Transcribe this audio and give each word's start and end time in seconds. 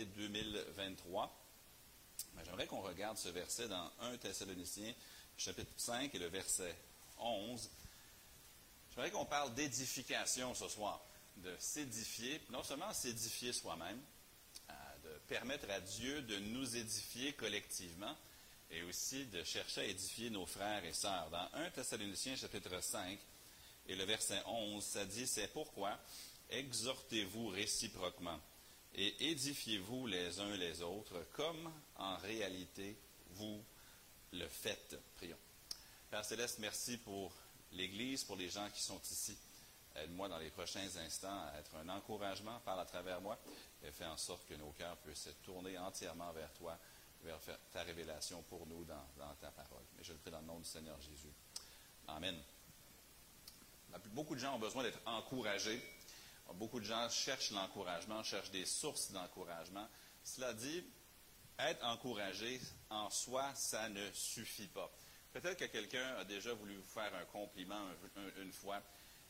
l'année 0.00 0.10
2023. 0.16 1.36
Mais 2.34 2.44
J'aimerais 2.44 2.66
qu'on 2.66 2.80
regarde 2.80 3.18
ce 3.18 3.28
verset 3.28 3.68
dans 3.68 3.90
1 4.00 4.16
Thessaloniciens, 4.18 4.94
chapitre 5.36 5.72
5 5.76 6.14
et 6.14 6.18
le 6.18 6.28
verset 6.28 6.74
11. 7.18 7.70
J'aimerais 8.94 9.10
qu'on 9.10 9.26
parle 9.26 9.54
d'édification 9.54 10.54
ce 10.54 10.68
soir, 10.68 11.02
de 11.36 11.54
s'édifier, 11.58 12.40
non 12.50 12.62
seulement 12.62 12.92
s'édifier 12.92 13.52
soi-même, 13.52 14.00
euh, 14.70 14.72
de 15.04 15.18
permettre 15.28 15.70
à 15.70 15.80
Dieu 15.80 16.22
de 16.22 16.38
nous 16.38 16.76
édifier 16.76 17.32
collectivement 17.34 18.16
et 18.70 18.82
aussi 18.82 19.26
de 19.26 19.42
chercher 19.44 19.82
à 19.82 19.84
édifier 19.84 20.30
nos 20.30 20.46
frères 20.46 20.84
et 20.84 20.92
sœurs. 20.92 21.30
Dans 21.30 21.48
1 21.54 21.70
Thessaloniciens 21.70 22.36
chapitre 22.36 22.82
5 22.82 23.18
et 23.88 23.96
le 23.96 24.04
verset 24.04 24.40
11, 24.46 24.82
ça 24.82 25.04
dit, 25.04 25.26
c'est 25.26 25.48
pourquoi 25.48 25.98
exhortez-vous 26.50 27.48
réciproquement 27.48 28.40
et 28.94 29.30
édifiez-vous 29.30 30.06
les 30.06 30.40
uns 30.40 30.56
les 30.56 30.82
autres 30.82 31.24
comme 31.32 31.72
en 31.96 32.16
réalité 32.18 32.96
vous 33.32 33.62
le 34.32 34.46
faites. 34.48 34.98
Prions. 35.16 35.38
Père 36.10 36.24
Céleste, 36.24 36.58
merci 36.58 36.96
pour 36.98 37.32
l'Église, 37.72 38.24
pour 38.24 38.36
les 38.36 38.48
gens 38.48 38.68
qui 38.70 38.82
sont 38.82 39.00
ici. 39.10 39.36
Aide-moi 39.96 40.28
dans 40.28 40.38
les 40.38 40.50
prochains 40.50 40.88
instants 41.04 41.42
à 41.52 41.58
être 41.58 41.74
un 41.76 41.88
encouragement, 41.88 42.60
parle 42.64 42.80
à 42.80 42.84
travers 42.84 43.20
moi 43.20 43.38
et 43.82 43.90
fais 43.90 44.06
en 44.06 44.16
sorte 44.16 44.46
que 44.46 44.54
nos 44.54 44.70
cœurs 44.72 44.96
puissent 44.98 45.24
se 45.24 45.30
tourner 45.44 45.76
entièrement 45.78 46.32
vers 46.32 46.52
toi, 46.54 46.78
vers 47.24 47.38
ta 47.72 47.82
révélation 47.82 48.42
pour 48.42 48.66
nous 48.66 48.84
dans, 48.84 49.04
dans 49.18 49.34
ta 49.40 49.50
parole. 49.50 49.82
Mais 49.96 50.04
je 50.04 50.12
le 50.12 50.18
prie 50.18 50.30
dans 50.30 50.40
le 50.40 50.46
nom 50.46 50.58
du 50.58 50.64
Seigneur 50.64 51.00
Jésus. 51.00 51.32
Amen. 52.08 52.36
Beaucoup 54.12 54.34
de 54.34 54.40
gens 54.40 54.54
ont 54.54 54.60
besoin 54.60 54.82
d'être 54.82 55.00
encouragés. 55.06 55.82
Beaucoup 56.54 56.80
de 56.80 56.84
gens 56.84 57.08
cherchent 57.08 57.52
l'encouragement, 57.52 58.22
cherchent 58.22 58.50
des 58.50 58.66
sources 58.66 59.10
d'encouragement. 59.12 59.86
Cela 60.24 60.52
dit, 60.52 60.84
être 61.58 61.84
encouragé 61.84 62.60
en 62.90 63.10
soi, 63.10 63.54
ça 63.54 63.88
ne 63.88 64.12
suffit 64.12 64.68
pas. 64.68 64.90
Peut-être 65.32 65.58
que 65.58 65.66
quelqu'un 65.66 66.16
a 66.16 66.24
déjà 66.24 66.52
voulu 66.54 66.76
vous 66.76 66.82
faire 66.82 67.14
un 67.14 67.24
compliment 67.26 67.86
une 68.38 68.52
fois 68.52 68.82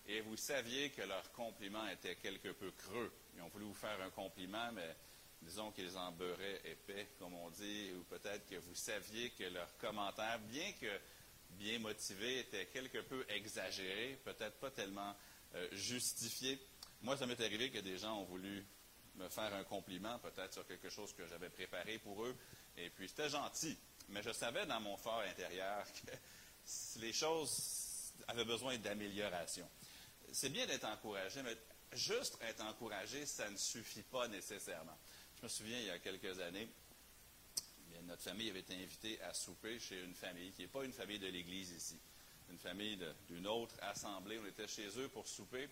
et 0.06 0.20
vous 0.22 0.36
saviez 0.36 0.90
que 0.90 1.02
leur 1.02 1.30
compliment 1.32 1.86
était 1.88 2.16
quelque 2.16 2.48
peu 2.48 2.70
creux. 2.70 3.12
Ils 3.34 3.42
ont 3.42 3.48
voulu 3.48 3.66
vous 3.66 3.74
faire 3.74 4.00
un 4.00 4.10
compliment, 4.10 4.72
mais 4.72 4.96
disons 5.42 5.70
qu'ils 5.72 5.96
en 5.96 6.12
beurraient 6.12 6.62
épais, 6.64 7.08
comme 7.18 7.34
on 7.34 7.50
dit, 7.50 7.92
ou 7.92 8.02
peut-être 8.04 8.48
que 8.48 8.56
vous 8.56 8.74
saviez 8.74 9.30
que 9.30 9.44
leur 9.44 9.76
commentaire, 9.78 10.38
bien 10.40 10.72
que 10.80 11.00
bien 11.50 11.78
motivé, 11.78 12.40
était 12.40 12.66
quelque 12.66 12.98
peu 12.98 13.24
exagéré, 13.28 14.18
peut-être 14.24 14.58
pas 14.58 14.70
tellement 14.70 15.14
euh, 15.54 15.68
justifié. 15.72 16.58
Moi, 17.02 17.16
ça 17.16 17.26
m'est 17.26 17.40
arrivé 17.40 17.70
que 17.70 17.78
des 17.78 17.98
gens 17.98 18.18
ont 18.18 18.24
voulu 18.24 18.64
me 19.16 19.28
faire 19.28 19.52
un 19.54 19.64
compliment, 19.64 20.18
peut-être 20.18 20.52
sur 20.54 20.66
quelque 20.66 20.90
chose 20.90 21.12
que 21.12 21.26
j'avais 21.26 21.50
préparé 21.50 21.98
pour 21.98 22.24
eux, 22.24 22.36
et 22.76 22.90
puis 22.90 23.08
c'était 23.08 23.28
gentil. 23.28 23.76
Mais 24.08 24.22
je 24.22 24.32
savais 24.32 24.66
dans 24.66 24.80
mon 24.80 24.96
fort 24.96 25.20
intérieur 25.20 25.84
que 26.06 27.00
les 27.00 27.12
choses 27.12 28.12
avaient 28.28 28.44
besoin 28.44 28.76
d'amélioration. 28.78 29.68
C'est 30.32 30.50
bien 30.50 30.66
d'être 30.66 30.84
encouragé, 30.84 31.42
mais 31.42 31.56
juste 31.92 32.38
être 32.42 32.62
encouragé, 32.64 33.26
ça 33.26 33.50
ne 33.50 33.56
suffit 33.56 34.02
pas 34.02 34.28
nécessairement. 34.28 34.96
Je 35.38 35.42
me 35.44 35.48
souviens, 35.48 35.78
il 35.78 35.86
y 35.86 35.90
a 35.90 35.98
quelques 35.98 36.38
années, 36.40 36.68
notre 38.06 38.22
famille 38.22 38.50
avait 38.50 38.60
été 38.60 38.74
invitée 38.74 39.20
à 39.22 39.32
souper 39.34 39.78
chez 39.78 40.02
une 40.02 40.14
famille 40.14 40.50
qui 40.52 40.62
n'est 40.62 40.68
pas 40.68 40.84
une 40.84 40.92
famille 40.92 41.18
de 41.18 41.28
l'Église 41.28 41.70
ici, 41.70 41.98
une 42.50 42.58
famille 42.58 42.98
d'une 43.28 43.46
autre 43.46 43.74
assemblée. 43.82 44.38
On 44.42 44.46
était 44.46 44.66
chez 44.66 44.88
eux 44.98 45.08
pour 45.08 45.26
souper. 45.26 45.68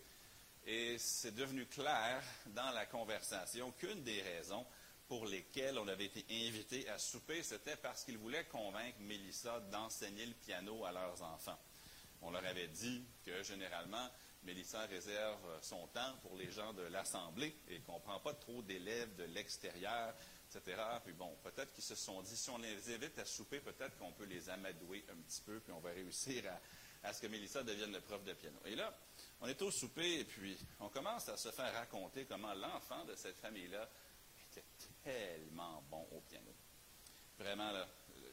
Et 0.70 0.98
c'est 0.98 1.34
devenu 1.34 1.64
clair 1.64 2.22
dans 2.48 2.70
la 2.72 2.84
conversation 2.84 3.72
qu'une 3.72 4.02
des 4.02 4.20
raisons 4.20 4.66
pour 5.08 5.24
lesquelles 5.24 5.78
on 5.78 5.88
avait 5.88 6.04
été 6.04 6.26
invité 6.46 6.86
à 6.90 6.98
souper, 6.98 7.42
c'était 7.42 7.76
parce 7.76 8.04
qu'ils 8.04 8.18
voulaient 8.18 8.44
convaincre 8.44 8.98
Mélissa 9.00 9.60
d'enseigner 9.72 10.26
le 10.26 10.34
piano 10.34 10.84
à 10.84 10.92
leurs 10.92 11.22
enfants. 11.22 11.58
On 12.20 12.30
leur 12.30 12.44
avait 12.44 12.68
dit 12.68 13.02
que 13.24 13.42
généralement, 13.42 14.10
Mélissa 14.42 14.80
réserve 14.86 15.40
son 15.62 15.86
temps 15.86 16.14
pour 16.20 16.36
les 16.36 16.50
gens 16.50 16.74
de 16.74 16.82
l'Assemblée 16.82 17.56
et 17.68 17.80
qu'on 17.80 17.94
ne 17.94 18.02
prend 18.02 18.20
pas 18.20 18.34
trop 18.34 18.60
d'élèves 18.60 19.16
de 19.16 19.24
l'extérieur 19.24 20.14
etc. 20.48 20.80
Puis 21.04 21.12
bon, 21.12 21.34
peut-être 21.42 21.72
qu'ils 21.72 21.84
se 21.84 21.94
sont 21.94 22.22
dit, 22.22 22.36
si 22.36 22.50
on 22.50 22.58
les 22.58 22.94
invite 22.94 23.18
à 23.18 23.24
souper, 23.24 23.60
peut-être 23.60 23.96
qu'on 23.98 24.12
peut 24.12 24.24
les 24.24 24.48
amadouer 24.50 25.04
un 25.10 25.16
petit 25.16 25.42
peu, 25.42 25.60
puis 25.60 25.72
on 25.72 25.80
va 25.80 25.90
réussir 25.90 26.44
à, 27.02 27.12
ce 27.12 27.20
que 27.20 27.26
Mélissa 27.26 27.62
devienne 27.62 27.92
le 27.92 28.00
prof 28.00 28.22
de 28.24 28.32
piano. 28.32 28.58
Et 28.64 28.74
là, 28.74 28.96
on 29.40 29.46
est 29.46 29.60
au 29.62 29.70
souper, 29.70 30.20
et 30.20 30.24
puis 30.24 30.58
on 30.80 30.88
commence 30.88 31.28
à 31.28 31.36
se 31.36 31.50
faire 31.50 31.72
raconter 31.72 32.24
comment 32.24 32.54
l'enfant 32.54 33.04
de 33.04 33.14
cette 33.14 33.38
famille-là 33.38 33.88
était 34.50 34.64
tellement 35.02 35.82
bon 35.90 36.06
au 36.12 36.20
piano. 36.20 36.54
Vraiment, 37.38 37.70
là, 37.70 37.86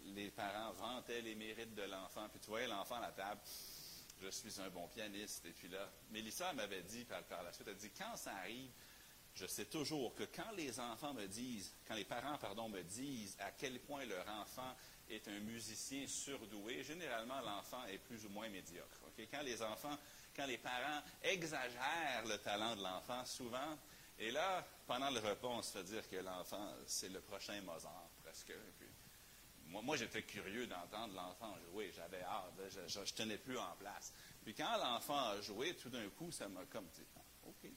les 0.05 0.31
parents 0.31 0.71
vantaient 0.73 1.21
les 1.21 1.35
mérites 1.35 1.75
de 1.75 1.83
l'enfant, 1.83 2.27
puis 2.29 2.39
tu 2.39 2.49
voyais 2.49 2.67
l'enfant 2.67 2.95
à 2.95 3.01
la 3.01 3.11
table, 3.11 3.41
je 4.21 4.29
suis 4.29 4.59
un 4.61 4.69
bon 4.69 4.87
pianiste. 4.87 5.45
Et 5.45 5.51
puis 5.51 5.67
là, 5.67 5.91
Mélissa 6.11 6.53
m'avait 6.53 6.83
dit 6.83 7.03
par, 7.05 7.23
par 7.23 7.43
la 7.43 7.53
suite, 7.53 7.67
elle 7.67 7.75
dit, 7.75 7.91
quand 7.91 8.15
ça 8.15 8.33
arrive, 8.37 8.71
je 9.35 9.45
sais 9.45 9.65
toujours 9.65 10.15
que 10.15 10.23
quand 10.23 10.51
les 10.55 10.79
enfants 10.79 11.13
me 11.13 11.27
disent, 11.27 11.73
quand 11.87 11.95
les 11.95 12.05
parents, 12.05 12.37
pardon, 12.37 12.69
me 12.69 12.81
disent 12.81 13.35
à 13.39 13.51
quel 13.51 13.79
point 13.81 14.05
leur 14.05 14.27
enfant 14.29 14.75
est 15.09 15.27
un 15.27 15.39
musicien 15.41 16.07
surdoué, 16.07 16.83
généralement 16.83 17.41
l'enfant 17.41 17.85
est 17.87 17.97
plus 17.97 18.25
ou 18.25 18.29
moins 18.29 18.49
médiocre. 18.49 19.01
Quand 19.29 19.41
les 19.41 19.61
enfants, 19.61 19.97
quand 20.35 20.45
les 20.45 20.57
parents 20.57 21.01
exagèrent 21.23 22.25
le 22.27 22.37
talent 22.37 22.75
de 22.75 22.83
l'enfant, 22.83 23.23
souvent, 23.25 23.77
et 24.17 24.31
là, 24.31 24.65
pendant 24.87 25.09
le 25.09 25.19
repas, 25.19 25.47
on 25.47 25.61
se 25.61 25.71
fait 25.71 25.83
dire 25.83 26.09
que 26.09 26.17
l'enfant, 26.17 26.73
c'est 26.85 27.09
le 27.09 27.21
prochain 27.21 27.61
Mozart, 27.61 28.09
presque. 28.23 28.53
moi, 29.67 29.81
moi 29.81 29.97
j'étais 29.97 30.23
curieux 30.23 30.67
d'entendre 30.67 31.13
l'enfant 31.13 31.53
jouer. 31.69 31.91
J'avais 31.93 32.21
hâte. 32.21 32.53
Je 32.87 32.99
ne 32.99 33.05
tenais 33.05 33.37
plus 33.37 33.57
en 33.57 33.75
place. 33.77 34.13
Puis 34.43 34.53
quand 34.53 34.77
l'enfant 34.77 35.31
a 35.31 35.41
joué, 35.41 35.75
tout 35.75 35.89
d'un 35.89 36.09
coup, 36.11 36.31
ça 36.31 36.47
m'a 36.47 36.63
comme 36.65 36.87
dit, 36.87 37.03
ah, 37.17 37.21
OK, 37.47 37.69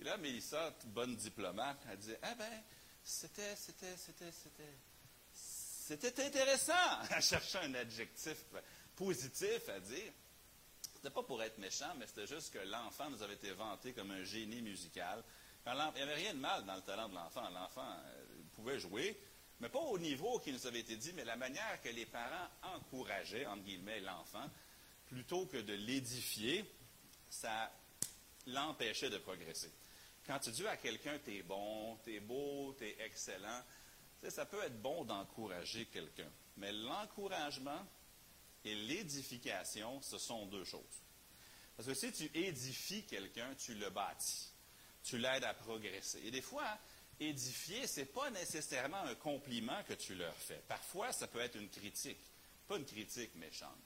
et 0.00 0.04
là, 0.04 0.16
Mélissa, 0.16 0.74
bonne 0.86 1.14
diplomate, 1.14 1.78
elle 1.90 1.98
dit 1.98 2.14
Ah 2.22 2.34
ben, 2.34 2.62
c'était, 3.02 3.54
c'était, 3.54 3.96
c'était, 3.96 4.32
c'était. 4.32 4.78
C'était 5.32 6.24
intéressant. 6.24 6.72
Elle 7.10 7.22
cherchait 7.22 7.58
un 7.58 7.74
adjectif 7.74 8.44
positif 8.96 9.68
à 9.68 9.80
dire. 9.80 10.12
C'était 11.00 11.14
pas 11.14 11.22
pour 11.22 11.42
être 11.42 11.56
méchant, 11.56 11.94
mais 11.98 12.06
c'était 12.06 12.26
juste 12.26 12.52
que 12.52 12.58
l'enfant 12.58 13.08
nous 13.08 13.22
avait 13.22 13.32
été 13.32 13.52
vanté 13.52 13.94
comme 13.94 14.10
un 14.10 14.22
génie 14.22 14.60
musical. 14.60 15.24
Il 15.64 15.72
n'y 15.72 16.02
avait 16.02 16.14
rien 16.14 16.34
de 16.34 16.38
mal 16.38 16.66
dans 16.66 16.74
le 16.74 16.82
talent 16.82 17.08
de 17.08 17.14
l'enfant. 17.14 17.48
L'enfant 17.48 17.90
euh, 17.90 18.24
pouvait 18.54 18.78
jouer, 18.78 19.18
mais 19.60 19.70
pas 19.70 19.78
au 19.78 19.98
niveau 19.98 20.38
qui 20.40 20.52
nous 20.52 20.66
avait 20.66 20.80
été 20.80 20.96
dit, 20.96 21.14
mais 21.14 21.24
la 21.24 21.36
manière 21.36 21.80
que 21.80 21.88
les 21.88 22.04
parents 22.04 22.48
encourageaient, 22.74 23.46
entre 23.46 23.62
guillemets, 23.62 24.00
l'enfant, 24.00 24.44
plutôt 25.06 25.46
que 25.46 25.56
de 25.56 25.72
l'édifier, 25.72 26.66
ça 27.30 27.72
l'empêchait 28.48 29.08
de 29.08 29.16
progresser. 29.16 29.72
Quand 30.26 30.38
tu 30.38 30.50
dis 30.50 30.66
à 30.66 30.76
quelqu'un, 30.76 31.18
tu 31.24 31.34
es 31.34 31.42
bon, 31.42 31.96
tu 32.04 32.14
es 32.14 32.20
beau, 32.20 32.74
tu 32.76 32.84
es 32.84 32.96
excellent, 33.06 33.62
ça 34.28 34.44
peut 34.44 34.62
être 34.64 34.82
bon 34.82 35.06
d'encourager 35.06 35.86
quelqu'un. 35.86 36.30
Mais 36.58 36.72
l'encouragement 36.72 37.86
et 38.64 38.74
l'édification, 38.74 40.00
ce 40.02 40.18
sont 40.18 40.46
deux 40.46 40.64
choses. 40.64 41.02
Parce 41.76 41.88
que 41.88 41.94
si 41.94 42.12
tu 42.12 42.30
édifies 42.38 43.04
quelqu'un, 43.04 43.54
tu 43.54 43.74
le 43.74 43.88
bâtis. 43.90 44.52
Tu 45.02 45.16
l'aides 45.16 45.44
à 45.44 45.54
progresser. 45.54 46.20
Et 46.24 46.30
des 46.30 46.42
fois, 46.42 46.78
édifier, 47.18 47.86
ce 47.86 48.00
n'est 48.00 48.06
pas 48.06 48.30
nécessairement 48.30 49.02
un 49.02 49.14
compliment 49.14 49.82
que 49.84 49.94
tu 49.94 50.14
leur 50.14 50.34
fais. 50.34 50.62
Parfois, 50.68 51.12
ça 51.12 51.26
peut 51.26 51.40
être 51.40 51.56
une 51.56 51.70
critique. 51.70 52.20
Pas 52.68 52.76
une 52.76 52.84
critique 52.84 53.34
méchante. 53.36 53.78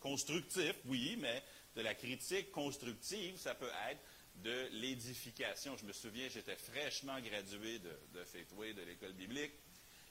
Constructif, 0.00 0.74
oui, 0.84 1.16
mais 1.18 1.42
de 1.74 1.80
la 1.80 1.94
critique 1.94 2.50
constructive, 2.50 3.38
ça 3.38 3.54
peut 3.54 3.72
être 3.90 4.00
de 4.36 4.68
l'édification. 4.72 5.76
Je 5.78 5.86
me 5.86 5.92
souviens, 5.92 6.28
j'étais 6.28 6.56
fraîchement 6.56 7.18
gradué 7.20 7.78
de, 7.78 7.98
de 8.12 8.24
Faithway, 8.24 8.74
de 8.74 8.82
l'école 8.82 9.14
biblique, 9.14 9.52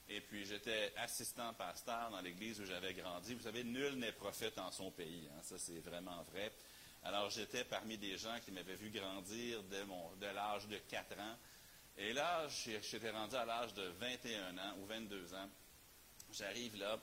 et 0.08 0.20
puis 0.20 0.44
j'étais 0.44 0.92
assistant 0.96 1.54
pasteur 1.54 2.10
dans 2.10 2.20
l'église 2.20 2.60
où 2.60 2.64
j'avais 2.64 2.94
grandi. 2.94 3.34
Vous 3.34 3.42
savez, 3.42 3.64
nul 3.64 3.94
n'est 3.94 4.12
prophète 4.12 4.58
en 4.58 4.70
son 4.70 4.90
pays. 4.90 5.28
Hein. 5.32 5.40
ça, 5.42 5.58
c'est 5.58 5.80
vraiment 5.80 6.22
vrai. 6.24 6.52
Alors, 7.04 7.30
j'étais 7.30 7.64
parmi 7.64 7.98
des 7.98 8.16
gens 8.16 8.38
qui 8.44 8.50
m'avaient 8.50 8.76
vu 8.76 8.90
grandir 8.90 9.62
de, 9.64 10.20
de 10.20 10.26
l'âge 10.26 10.66
de 10.68 10.78
4 10.78 11.18
ans. 11.18 11.36
Et 11.96 12.12
là, 12.12 12.48
j'étais 12.48 13.10
rendu 13.10 13.36
à 13.36 13.44
l'âge 13.44 13.74
de 13.74 13.82
21 13.82 14.58
ans 14.58 14.76
ou 14.80 14.86
22 14.86 15.34
ans. 15.34 15.48
J'arrive 16.32 16.76
là, 16.76 16.98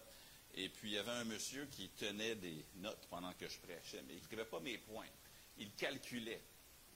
et 0.56 0.70
puis 0.70 0.90
il 0.90 0.94
y 0.96 0.98
avait 0.98 1.12
un 1.12 1.24
monsieur 1.24 1.66
qui 1.68 1.90
tenait 1.90 2.36
des 2.36 2.66
notes 2.76 3.08
pendant 3.10 3.32
que 3.34 3.48
je 3.48 3.58
prêchais, 3.60 4.02
mais 4.06 4.14
il 4.14 4.16
n'écrivait 4.16 4.46
pas 4.46 4.60
mes 4.60 4.78
points. 4.80 5.08
Il 5.58 5.74
calculait 5.76 6.42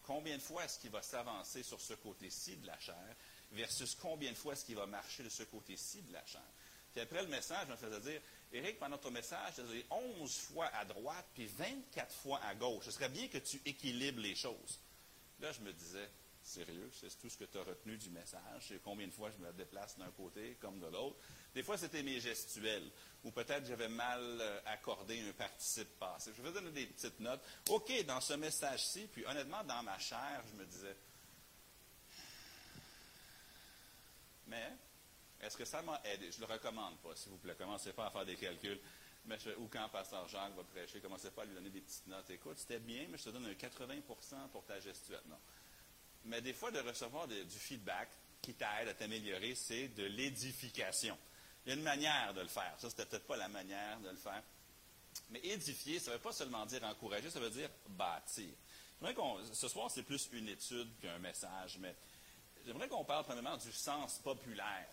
combien 0.03 0.35
de 0.35 0.41
fois 0.41 0.65
est-ce 0.65 0.79
qu'il 0.79 0.91
va 0.91 1.01
s'avancer 1.01 1.63
sur 1.63 1.79
ce 1.79 1.93
côté-ci 1.93 2.57
de 2.57 2.67
la 2.67 2.77
chair 2.79 3.15
versus 3.51 3.95
combien 3.95 4.31
de 4.31 4.37
fois 4.37 4.53
est-ce 4.53 4.65
qu'il 4.65 4.75
va 4.75 4.85
marcher 4.85 5.23
de 5.23 5.29
ce 5.29 5.43
côté-ci 5.43 6.01
de 6.01 6.13
la 6.13 6.25
chair. 6.25 6.41
Puis 6.91 7.01
après 7.01 7.21
le 7.21 7.27
message, 7.27 7.67
je 7.67 7.71
me 7.71 7.77
faisais 7.77 7.99
dire, 8.11 8.21
Éric, 8.53 8.79
pendant 8.79 8.97
ton 8.97 9.11
message, 9.11 9.55
tu 9.55 9.61
as 9.61 9.63
dit 9.65 9.83
11 9.89 10.37
fois 10.37 10.67
à 10.67 10.85
droite 10.85 11.25
puis 11.33 11.45
24 11.45 12.13
fois 12.15 12.39
à 12.43 12.55
gauche. 12.55 12.85
Ce 12.85 12.91
serait 12.91 13.09
bien 13.09 13.27
que 13.27 13.37
tu 13.37 13.61
équilibres 13.65 14.21
les 14.21 14.35
choses. 14.35 14.79
Là, 15.41 15.51
je 15.51 15.59
me 15.59 15.73
disais, 15.73 16.09
sérieux, 16.41 16.89
c'est 16.93 17.19
tout 17.19 17.29
ce 17.29 17.37
que 17.37 17.43
tu 17.43 17.57
as 17.57 17.63
retenu 17.63 17.97
du 17.97 18.09
message. 18.11 18.65
C'est 18.67 18.81
combien 18.81 19.07
de 19.07 19.11
fois 19.11 19.29
je 19.31 19.45
me 19.45 19.51
déplace 19.51 19.97
d'un 19.97 20.11
côté 20.11 20.57
comme 20.61 20.79
de 20.79 20.85
l'autre. 20.85 21.17
Des 21.53 21.63
fois, 21.63 21.77
c'était 21.77 22.03
mes 22.03 22.19
gestuels, 22.19 22.89
ou 23.23 23.31
peut-être 23.31 23.65
j'avais 23.65 23.89
mal 23.89 24.21
euh, 24.21 24.59
accordé 24.65 25.19
un 25.19 25.33
participe 25.33 25.99
passé. 25.99 26.31
Je 26.37 26.41
vais 26.41 26.51
donner 26.51 26.71
des 26.71 26.85
petites 26.85 27.19
notes. 27.19 27.41
OK, 27.69 28.05
dans 28.05 28.21
ce 28.21 28.33
message-ci, 28.33 29.07
puis 29.11 29.25
honnêtement, 29.25 29.63
dans 29.63 29.83
ma 29.83 29.97
chair, 29.99 30.43
je 30.51 30.59
me 30.59 30.65
disais, 30.65 30.95
mais 34.47 34.73
est-ce 35.41 35.57
que 35.57 35.65
ça 35.65 35.81
m'a 35.81 36.01
aidé? 36.05 36.31
Je 36.31 36.41
ne 36.41 36.47
le 36.47 36.53
recommande 36.53 36.97
pas, 36.99 37.15
s'il 37.15 37.31
vous 37.31 37.37
plaît. 37.37 37.55
Commencez 37.57 37.93
pas 37.93 38.07
à 38.07 38.11
faire 38.11 38.25
des 38.25 38.35
calculs. 38.35 38.79
Mais 39.25 39.37
ou 39.57 39.67
quand 39.67 39.89
Pasteur 39.89 40.27
Jacques 40.27 40.55
va 40.55 40.63
prêcher, 40.63 40.99
commencez 40.99 41.31
pas 41.31 41.41
à 41.41 41.45
lui 41.45 41.55
donner 41.55 41.69
des 41.69 41.81
petites 41.81 42.07
notes. 42.07 42.29
Écoute, 42.29 42.57
c'était 42.59 42.79
bien, 42.79 43.07
mais 43.09 43.17
je 43.17 43.23
te 43.23 43.29
donne 43.29 43.45
un 43.45 43.53
80% 43.53 44.49
pour 44.51 44.63
ta 44.65 44.79
gestuelle. 44.79 45.21
Non. 45.27 45.37
Mais 46.25 46.41
des 46.41 46.53
fois, 46.53 46.71
de 46.71 46.79
recevoir 46.79 47.27
du 47.27 47.45
feedback 47.49 48.09
qui 48.41 48.53
t'aide 48.53 48.87
à 48.87 48.93
t'améliorer, 48.93 49.55
c'est 49.55 49.89
de 49.89 50.03
l'édification. 50.03 51.17
Il 51.65 51.69
y 51.69 51.71
a 51.73 51.75
une 51.75 51.83
manière 51.83 52.33
de 52.33 52.41
le 52.41 52.47
faire. 52.47 52.75
Ça, 52.77 52.89
c'était 52.89 53.05
peut-être 53.05 53.25
pas 53.25 53.37
la 53.37 53.47
manière 53.47 53.99
de 54.01 54.09
le 54.09 54.17
faire. 54.17 54.43
Mais 55.31 55.39
édifier, 55.43 55.99
ça 55.99 56.11
ne 56.11 56.17
veut 56.17 56.21
pas 56.21 56.31
seulement 56.31 56.65
dire 56.65 56.83
encourager, 56.83 57.29
ça 57.29 57.39
veut 57.39 57.49
dire 57.49 57.69
bâtir. 57.89 58.53
ce 59.53 59.67
soir, 59.67 59.89
c'est 59.89 60.03
plus 60.03 60.29
une 60.33 60.49
étude 60.49 60.99
qu'un 60.99 61.17
message, 61.19 61.77
mais 61.79 61.95
j'aimerais 62.65 62.87
qu'on 62.87 63.03
parle 63.03 63.23
premièrement 63.23 63.57
du 63.57 63.71
sens 63.71 64.19
populaire. 64.19 64.87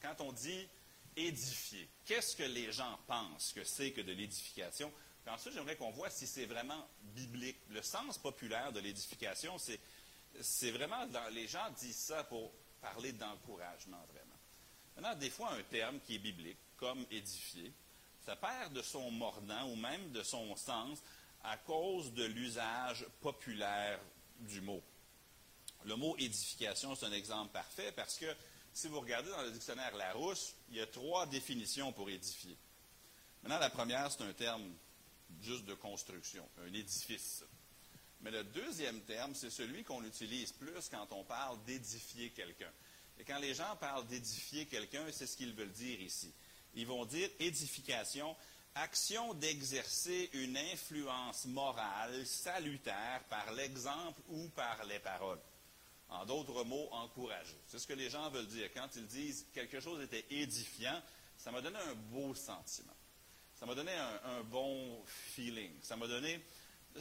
Quand 0.00 0.20
on 0.20 0.32
dit 0.32 0.68
édifier, 1.16 1.88
qu'est-ce 2.04 2.36
que 2.36 2.42
les 2.42 2.72
gens 2.72 2.98
pensent 3.06 3.52
que 3.52 3.64
c'est 3.64 3.92
que 3.92 4.00
de 4.00 4.12
l'édification? 4.12 4.92
ensuite, 5.28 5.54
j'aimerais 5.54 5.76
qu'on 5.76 5.92
voit 5.92 6.10
si 6.10 6.26
c'est 6.26 6.46
vraiment 6.46 6.88
biblique. 7.14 7.58
Le 7.70 7.80
sens 7.80 8.18
populaire 8.18 8.72
de 8.72 8.80
l'édification, 8.80 9.56
c'est 9.56 9.78
c'est 10.40 10.70
vraiment, 10.70 11.06
les 11.32 11.46
gens 11.46 11.70
disent 11.78 11.96
ça 11.96 12.24
pour 12.24 12.50
parler 12.80 13.12
d'encouragement, 13.12 14.02
vraiment. 14.12 14.34
Maintenant, 14.96 15.14
des 15.14 15.30
fois, 15.30 15.52
un 15.52 15.62
terme 15.64 16.00
qui 16.00 16.16
est 16.16 16.18
biblique, 16.18 16.58
comme 16.76 17.04
édifier, 17.10 17.72
ça 18.24 18.36
perd 18.36 18.72
de 18.72 18.82
son 18.82 19.10
mordant 19.10 19.68
ou 19.68 19.76
même 19.76 20.10
de 20.12 20.22
son 20.22 20.54
sens 20.56 21.02
à 21.44 21.56
cause 21.56 22.12
de 22.12 22.24
l'usage 22.24 23.04
populaire 23.20 23.98
du 24.38 24.60
mot. 24.60 24.82
Le 25.84 25.96
mot 25.96 26.16
édification, 26.18 26.94
c'est 26.94 27.06
un 27.06 27.12
exemple 27.12 27.52
parfait 27.52 27.92
parce 27.92 28.16
que 28.16 28.26
si 28.72 28.88
vous 28.88 29.00
regardez 29.00 29.30
dans 29.30 29.42
le 29.42 29.50
dictionnaire 29.50 29.94
Larousse, 29.96 30.54
il 30.70 30.76
y 30.76 30.80
a 30.80 30.86
trois 30.86 31.26
définitions 31.26 31.92
pour 31.92 32.08
édifier. 32.08 32.56
Maintenant, 33.42 33.58
la 33.58 33.70
première, 33.70 34.10
c'est 34.10 34.22
un 34.22 34.32
terme 34.32 34.62
juste 35.40 35.64
de 35.64 35.74
construction, 35.74 36.48
un 36.64 36.72
édifice. 36.72 37.44
Mais 38.20 38.30
le 38.30 38.44
deuxième 38.44 39.00
terme, 39.02 39.34
c'est 39.34 39.50
celui 39.50 39.82
qu'on 39.82 40.04
utilise 40.04 40.52
plus 40.52 40.88
quand 40.88 41.08
on 41.10 41.24
parle 41.24 41.62
d'édifier 41.64 42.30
quelqu'un. 42.30 42.70
Et 43.18 43.24
quand 43.24 43.40
les 43.40 43.54
gens 43.54 43.76
parlent 43.76 44.06
d'édifier 44.06 44.66
quelqu'un, 44.66 45.04
c'est 45.10 45.26
ce 45.26 45.36
qu'ils 45.36 45.54
veulent 45.54 45.72
dire 45.72 46.00
ici. 46.00 46.32
Ils 46.74 46.86
vont 46.86 47.04
dire 47.04 47.28
édification, 47.40 48.34
action 48.74 49.34
d'exercer 49.34 50.30
une 50.34 50.56
influence 50.56 51.44
morale 51.46 52.24
salutaire 52.26 53.22
par 53.28 53.52
l'exemple 53.52 54.20
ou 54.28 54.48
par 54.50 54.84
les 54.86 55.00
paroles. 55.00 55.40
En 56.12 56.26
d'autres 56.26 56.64
mots, 56.64 56.88
encourager. 56.92 57.58
C'est 57.66 57.78
ce 57.78 57.86
que 57.86 57.94
les 57.94 58.10
gens 58.10 58.28
veulent 58.30 58.46
dire. 58.46 58.70
Quand 58.74 58.88
ils 58.96 59.06
disent 59.06 59.46
quelque 59.54 59.80
chose 59.80 60.02
était 60.02 60.26
édifiant, 60.30 61.00
ça 61.36 61.50
m'a 61.50 61.60
donné 61.60 61.78
un 61.78 61.94
beau 61.94 62.34
sentiment. 62.34 62.92
Ça 63.58 63.66
m'a 63.66 63.74
donné 63.74 63.92
un, 63.92 64.42
bon 64.42 65.02
feeling. 65.06 65.72
Ça 65.82 65.96
m'a 65.96 66.06
donné 66.06 66.42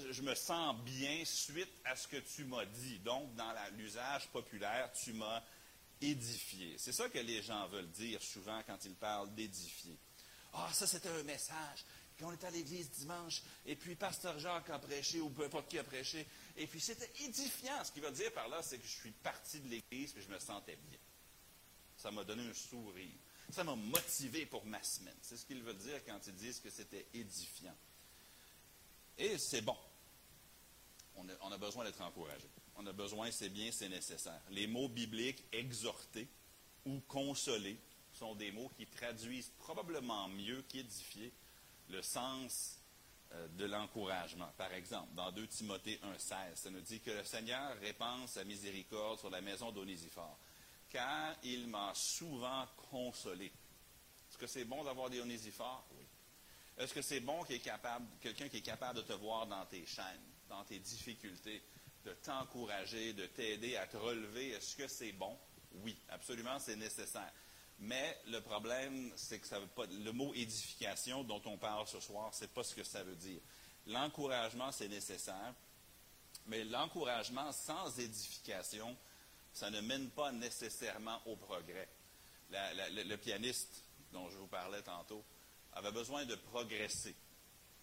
je 0.10 0.22
me 0.22 0.34
sens 0.36 0.74
bien 0.86 1.26
suite 1.26 1.82
à 1.84 1.98
ce 1.98 2.08
que 2.08 2.16
tu 2.16 2.46
m'as 2.46 2.64
dit. 2.66 3.00
Donc, 3.00 3.36
dans 3.36 3.54
l'usage 3.76 4.26
populaire, 4.30 4.90
tu 4.94 5.12
m'as 5.12 5.44
édifié. 6.00 6.76
C'est 6.78 6.94
ça 6.94 7.10
que 7.10 7.20
les 7.20 7.42
gens 7.42 7.68
veulent 7.68 7.90
dire 7.92 8.22
souvent 8.22 8.62
quand 8.66 8.84
ils 8.86 8.96
parlent 8.96 9.34
d'édifier. 9.36 9.98
Ah, 10.54 10.70
ça 10.74 10.88
c'était 10.88 11.10
un 11.10 11.24
message. 11.24 11.86
Puis 12.16 12.26
on 12.26 12.32
était 12.32 12.48
à 12.48 12.52
l'église 12.52 12.90
dimanche, 12.92 13.42
et 13.66 13.76
puis 13.76 13.96
Pasteur 13.96 14.38
Jacques 14.38 14.70
a 14.70 14.80
prêché, 14.80 15.20
ou 15.20 15.30
peu 15.30 15.46
importe 15.46 15.68
qui 15.70 15.80
a 15.80 15.84
prêché, 15.84 16.28
et 16.58 16.68
puis 16.68 16.80
c'était 16.80 17.10
édifiant. 17.24 17.84
Ce 17.84 17.92
qu'il 17.92 18.02
veut 18.02 18.12
dire 18.12 18.32
par 18.34 18.48
là, 18.48 18.62
c'est 18.62 18.78
que 18.78 18.88
je 18.88 19.00
suis 19.00 19.12
parti 19.12 19.60
de 19.60 19.70
l'église, 19.70 20.16
et 20.18 20.22
je 20.22 20.30
me 20.30 20.40
sentais 20.40 20.76
bien. 20.76 21.00
Ça 21.98 22.12
m'a 22.12 22.24
donné 22.24 22.48
un 22.48 22.54
sourire. 22.54 23.18
Ça 23.52 23.64
m'a 23.64 23.76
motivé 23.76 24.46
pour 24.46 24.66
ma 24.66 24.82
semaine. 24.82 25.16
C'est 25.22 25.38
ce 25.38 25.46
qu'ils 25.46 25.62
veulent 25.62 25.78
dire 25.78 26.04
quand 26.06 26.20
ils 26.26 26.36
disent 26.36 26.60
que 26.60 26.70
c'était 26.70 27.06
édifiant. 27.14 27.76
Et 29.18 29.38
c'est 29.38 29.62
bon. 29.62 29.78
On 31.16 31.52
a, 31.52 31.58
besoin 31.58 31.84
d'être 31.84 32.02
encouragé. 32.02 32.48
On 32.78 32.88
a 32.88 32.94
besoin, 32.94 33.30
c'est 33.30 33.50
bien, 33.50 33.72
c'est 33.72 33.90
nécessaire. 33.90 34.42
Les 34.50 34.66
mots 34.66 34.88
bibliques 34.88 35.44
exhorter 35.52 36.28
ou 36.86 37.00
consoler 37.02 37.78
sont 38.14 38.34
des 38.34 38.52
mots 38.52 38.72
qui 38.78 38.88
traduisent 38.88 39.52
probablement 39.60 40.28
mieux 40.30 40.64
qu'édifier 40.64 41.32
le 41.90 42.02
sens 42.02 42.81
de 43.58 43.66
l'encouragement. 43.66 44.50
Par 44.58 44.74
exemple, 44.74 45.14
dans 45.14 45.32
2 45.32 45.48
Timothée 45.48 46.00
1,16, 46.04 46.56
ça 46.56 46.70
nous 46.70 46.82
dit 46.82 47.00
que 47.00 47.12
le 47.12 47.24
Seigneur 47.24 47.78
répand 47.80 48.28
sa 48.28 48.44
miséricorde 48.44 49.20
sur 49.20 49.30
la 49.30 49.42
maison 49.42 49.72
d'Onésifore, 49.72 50.38
car 50.90 51.36
il 51.44 51.68
m'a 51.68 51.94
souvent 51.96 52.66
consolé. 52.90 53.46
Est-ce 53.46 54.38
que 54.38 54.48
c'est 54.48 54.66
bon 54.66 54.84
d'avoir 54.84 55.10
des 55.10 55.22
Onésifores? 55.22 55.86
Oui. 55.98 56.06
Est-ce 56.78 56.94
que 56.94 57.02
c'est 57.02 57.20
bon 57.20 57.44
qu'il 57.44 57.62
capable, 57.62 58.06
quelqu'un 58.20 58.50
qui 58.50 58.58
est 58.58 58.62
capable 58.62 58.98
de 58.98 59.04
te 59.04 59.14
voir 59.14 59.48
dans 59.48 59.66
tes 59.66 59.86
chaînes, 59.86 60.22
dans 60.50 60.64
tes 60.64 60.80
difficultés, 60.80 61.62
de 62.04 62.14
t'encourager, 62.14 63.14
de 63.14 63.28
t'aider 63.28 63.76
à 63.78 63.88
te 63.88 63.98
relever? 63.98 64.50
Est-ce 64.50 64.76
que 64.76 64.88
c'est 64.88 65.12
bon? 65.12 65.38
Oui, 65.84 65.98
absolument, 66.10 66.60
c'est 66.60 66.76
nécessaire. 66.76 67.32
Mais 67.82 68.16
le 68.28 68.40
problème, 68.42 69.12
c'est 69.16 69.40
que 69.40 69.48
le 70.04 70.12
mot 70.12 70.34
édification 70.36 71.24
dont 71.24 71.42
on 71.46 71.58
parle 71.58 71.88
ce 71.88 72.00
soir, 72.00 72.30
c'est 72.32 72.54
pas 72.54 72.64
ce 72.64 72.76
que 72.76 72.84
ça 72.84 73.04
veut 73.04 73.16
dire. 73.16 73.42
L'encouragement, 73.88 74.72
c'est 74.72 74.88
nécessaire, 74.88 75.54
mais 76.46 76.64
l'encouragement 76.64 77.52
sans 77.52 77.98
édification, 77.98 78.96
ça 79.52 79.72
ne 79.72 79.82
mène 79.82 80.12
pas 80.12 80.32
nécessairement 80.32 81.20
au 81.26 81.36
progrès. 81.36 81.90
le 82.52 83.16
pianiste 83.16 83.84
dont 84.12 84.30
je 84.30 84.38
vous 84.38 84.48
parlais 84.48 84.82
tantôt, 84.84 85.24
avait 85.74 85.92
besoin 85.92 86.26
de 86.26 86.36
progresser. 86.36 87.16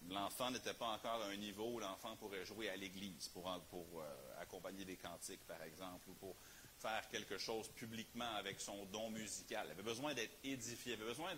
L'enfant 0.09 0.49
n'était 0.51 0.73
pas 0.73 0.87
encore 0.87 1.21
à 1.23 1.27
un 1.27 1.35
niveau 1.35 1.73
où 1.73 1.79
l'enfant 1.79 2.15
pourrait 2.15 2.45
jouer 2.45 2.69
à 2.69 2.77
l'église 2.77 3.27
pour, 3.29 3.49
euh, 3.49 4.41
accompagner 4.41 4.85
des 4.85 4.95
cantiques, 4.95 5.45
par 5.45 5.61
exemple, 5.63 6.09
ou 6.09 6.13
pour 6.13 6.35
faire 6.79 7.07
quelque 7.09 7.37
chose 7.37 7.67
publiquement 7.69 8.33
avec 8.35 8.59
son 8.59 8.85
don 8.85 9.09
musical. 9.09 9.65
Il 9.67 9.71
avait 9.71 9.83
besoin 9.83 10.13
d'être 10.13 10.37
édifié. 10.43 10.93
Il 10.93 11.01
avait 11.01 11.09
besoin 11.09 11.31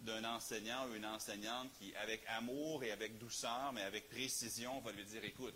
d'un 0.00 0.24
enseignant 0.24 0.88
ou 0.88 0.94
une 0.94 1.06
enseignante 1.06 1.70
qui, 1.78 1.94
avec 1.96 2.24
amour 2.28 2.82
et 2.84 2.90
avec 2.90 3.18
douceur, 3.18 3.72
mais 3.72 3.82
avec 3.82 4.08
précision, 4.08 4.80
va 4.80 4.92
lui 4.92 5.04
dire, 5.04 5.24
écoute, 5.24 5.54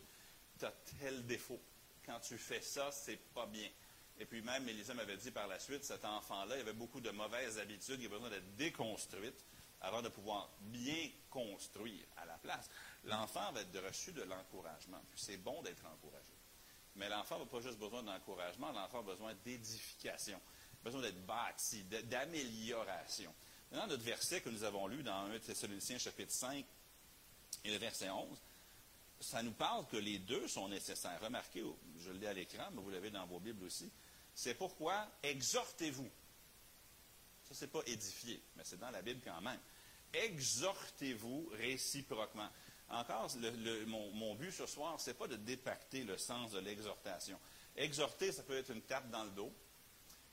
tu 0.58 0.64
as 0.64 0.72
tel 1.00 1.26
défaut. 1.26 1.60
Quand 2.04 2.20
tu 2.20 2.36
fais 2.36 2.60
ça, 2.60 2.90
c'est 2.92 3.16
pas 3.32 3.46
bien. 3.46 3.68
Et 4.18 4.26
puis 4.26 4.42
même, 4.42 4.64
Mélissa 4.64 4.94
m'avait 4.94 5.16
dit 5.16 5.30
par 5.30 5.48
la 5.48 5.58
suite, 5.58 5.84
cet 5.84 6.04
enfant-là, 6.04 6.56
il 6.56 6.60
avait 6.60 6.72
beaucoup 6.72 7.00
de 7.00 7.10
mauvaises 7.10 7.58
habitudes, 7.58 8.00
il 8.00 8.06
avait 8.06 8.14
besoin 8.16 8.30
d'être 8.30 8.54
déconstruite 8.56 9.44
avant 9.80 10.02
de 10.02 10.08
pouvoir 10.08 10.50
bien 10.60 11.10
construire 11.30 12.04
à 12.16 12.24
la 12.24 12.38
place. 12.38 12.70
L'enfant 13.04 13.52
va 13.52 13.62
être 13.62 13.86
reçu 13.86 14.12
de 14.12 14.22
l'encouragement. 14.22 15.00
c'est 15.16 15.36
bon 15.36 15.62
d'être 15.62 15.84
encouragé. 15.86 16.32
Mais 16.96 17.08
l'enfant 17.08 17.38
n'a 17.38 17.46
pas 17.46 17.60
juste 17.60 17.78
besoin 17.78 18.02
d'encouragement, 18.02 18.70
l'enfant 18.72 19.00
a 19.00 19.02
besoin 19.02 19.34
d'édification, 19.44 20.40
besoin 20.82 21.02
d'être 21.02 21.24
bâti, 21.26 21.84
d'amélioration. 21.84 23.34
Maintenant, 23.70 23.88
notre 23.88 24.04
verset 24.04 24.40
que 24.40 24.50
nous 24.50 24.62
avons 24.62 24.86
lu 24.86 25.02
dans 25.02 25.24
1 25.26 25.38
Thessaloniciens 25.40 25.98
chapitre 25.98 26.32
5 26.32 26.64
et 27.64 27.70
le 27.70 27.78
verset 27.78 28.10
11, 28.10 28.38
ça 29.20 29.42
nous 29.42 29.52
parle 29.52 29.86
que 29.88 29.96
les 29.96 30.18
deux 30.18 30.46
sont 30.46 30.68
nécessaires. 30.68 31.20
Remarquez, 31.20 31.64
je 32.00 32.10
le 32.10 32.18
lis 32.18 32.26
à 32.26 32.32
l'écran, 32.32 32.68
mais 32.72 32.80
vous 32.80 32.90
l'avez 32.90 33.10
dans 33.10 33.26
vos 33.26 33.40
Bibles 33.40 33.64
aussi. 33.64 33.90
C'est 34.34 34.54
pourquoi 34.54 35.08
exhortez-vous? 35.22 36.10
Ça, 37.48 37.54
c'est 37.54 37.72
pas 37.72 37.82
édifier, 37.86 38.40
mais 38.56 38.62
c'est 38.64 38.78
dans 38.78 38.90
la 38.90 39.02
Bible 39.02 39.20
quand 39.24 39.40
même 39.40 39.60
exhortez-vous 40.14 41.50
réciproquement. 41.52 42.48
Encore, 42.88 43.30
mon, 43.86 44.34
but 44.34 44.50
ce 44.52 44.66
soir, 44.66 45.00
ce 45.00 45.10
n'est 45.10 45.14
pas 45.14 45.26
de 45.26 45.36
dépacter 45.36 46.04
le 46.04 46.18
sens 46.18 46.52
de 46.52 46.58
l'exhortation. 46.60 47.38
Exhorter, 47.76 48.30
ça 48.30 48.42
peut 48.42 48.56
être 48.56 48.70
une 48.70 48.82
tape 48.82 49.10
dans 49.10 49.24
le 49.24 49.30
dos. 49.30 49.52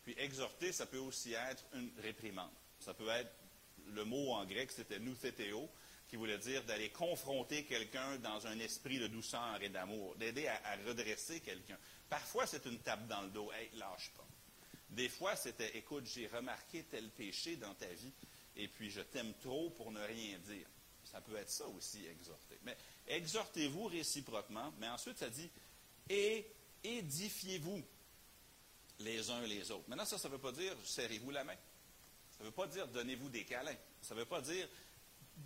Puis 0.04 0.16
exhorter, 0.18 0.72
ça 0.72 0.86
peut 0.86 0.98
aussi 0.98 1.34
être 1.34 1.64
une 1.74 1.92
réprimande. 2.02 2.52
Ça 2.80 2.94
peut 2.94 3.10
être, 3.10 3.32
le 3.88 4.04
mot 4.04 4.34
en 4.34 4.46
grec, 4.46 4.72
c'était 4.72 5.00
nouthétéo, 5.00 5.70
qui 6.08 6.18
voulait 6.18 6.38
dire 6.40 6.64
d'aller 6.66 6.90
confronter 6.90 7.64
quelqu'un 7.66 8.18
dans 8.18 8.46
un 8.46 8.60
esprit 8.60 9.00
de 9.00 9.08
douceur 9.08 9.60
et 9.62 9.70
d'amour, 9.70 10.16
d'aider 10.16 10.48
à, 10.48 10.60
à, 10.66 10.76
redresser 10.88 11.40
quelqu'un. 11.40 11.78
Parfois, 12.10 12.46
c'est 12.46 12.66
une 12.66 12.80
tape 12.80 13.08
dans 13.08 13.22
le 13.22 13.30
dos. 13.30 13.52
Hey, 13.54 13.70
lâche 13.76 14.12
pas. 14.18 14.28
Des 14.90 15.08
fois, 15.08 15.38
c'était, 15.38 15.78
écoute, 15.78 16.06
j'ai 16.06 16.28
remarqué 16.28 16.84
tel 16.84 17.10
péché 17.12 17.56
dans 17.56 17.74
ta 17.76 17.88
vie 17.88 18.12
et 18.58 18.68
puis 18.68 18.90
je 18.90 19.02
t'aime 19.02 19.34
trop 19.42 19.70
pour 19.70 19.92
ne 19.92 20.02
rien 20.02 20.38
dire. 20.40 20.68
Ça 21.12 21.20
peut 21.22 21.36
être 21.36 21.50
ça 21.50 21.68
aussi, 21.68 22.06
exhorter. 22.08 22.58
Mais 22.64 22.78
exhortez-vous 23.08 23.86
réciproquement, 23.88 24.72
mais 24.80 24.88
ensuite 24.88 25.18
ça 25.18 25.30
dit 25.30 25.50
et 26.10 26.46
édifiez-vous 26.84 27.82
les 29.00 29.30
uns 29.30 29.42
les 29.42 29.72
autres. 29.72 29.90
Maintenant, 29.90 30.06
ça, 30.06 30.18
ça 30.18 30.30
ne 30.30 30.34
veut 30.34 30.40
pas 30.40 30.52
dire 30.52 30.74
serrez-vous 30.86 31.32
la 31.32 31.44
main. 31.44 31.56
Ça 32.38 32.44
ne 32.44 32.46
veut 32.46 32.56
pas 32.56 32.68
dire 32.68 32.88
donnez-vous 32.88 33.30
des 33.30 33.44
câlins. 33.44 33.76
Ça 34.02 34.16
ne 34.16 34.20
veut 34.20 34.26
pas 34.26 34.42
dire 34.42 34.68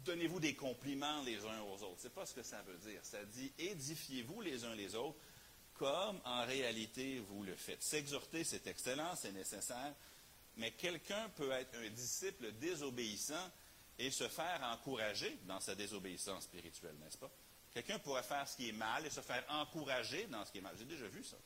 donnez-vous 0.03 0.39
des 0.39 0.55
compliments 0.55 1.23
les 1.23 1.43
uns 1.43 1.61
aux 1.61 1.81
autres. 1.83 2.01
Ce 2.01 2.07
n'est 2.07 2.13
pas 2.13 2.25
ce 2.25 2.35
que 2.35 2.43
ça 2.43 2.61
veut 2.61 2.77
dire. 2.89 2.99
Ça 3.03 3.23
dit 3.25 3.51
édifiez-vous 3.57 4.41
les 4.41 4.63
uns 4.65 4.75
les 4.75 4.93
autres 4.93 5.17
comme 5.73 6.19
en 6.25 6.45
réalité 6.45 7.19
vous 7.27 7.43
le 7.43 7.55
faites. 7.55 7.83
S'exhorter, 7.83 8.43
c'est 8.43 8.65
excellent, 8.67 9.15
c'est 9.15 9.31
nécessaire, 9.31 9.93
mais 10.57 10.71
quelqu'un 10.71 11.29
peut 11.35 11.51
être 11.51 11.75
un 11.75 11.89
disciple 11.89 12.51
désobéissant 12.53 13.51
et 13.97 14.11
se 14.11 14.27
faire 14.27 14.61
encourager 14.73 15.39
dans 15.45 15.59
sa 15.59 15.75
désobéissance 15.75 16.43
spirituelle, 16.43 16.95
n'est-ce 17.01 17.17
pas? 17.17 17.31
Quelqu'un 17.73 17.99
pourrait 17.99 18.23
faire 18.23 18.47
ce 18.47 18.55
qui 18.55 18.69
est 18.69 18.73
mal 18.73 19.05
et 19.05 19.09
se 19.09 19.21
faire 19.21 19.43
encourager 19.49 20.27
dans 20.27 20.45
ce 20.45 20.51
qui 20.51 20.59
est 20.59 20.61
mal. 20.61 20.75
J'ai 20.77 20.85
déjà 20.85 21.07
vu 21.07 21.23
ça. 21.23 21.37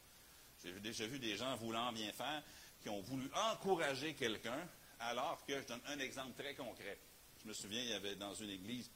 J'ai 0.63 0.79
déjà 0.79 1.07
vu 1.07 1.19
des 1.19 1.35
gens 1.37 1.55
voulant 1.55 1.91
bien 1.91 2.11
faire 2.11 2.43
qui 2.81 2.89
ont 2.89 3.01
voulu 3.01 3.29
encourager 3.51 4.13
quelqu'un 4.13 4.67
alors 4.99 5.43
que, 5.45 5.59
je 5.61 5.67
donne 5.67 5.81
un 5.87 5.99
exemple 5.99 6.41
très 6.41 6.55
concret. 6.55 6.99
Je 7.41 7.47
me 7.47 7.53
souviens, 7.53 7.81
il 7.81 7.89
y 7.89 7.93
avait 7.93 8.15
dans 8.15 8.33
une 8.33 8.49
église, 8.49 8.89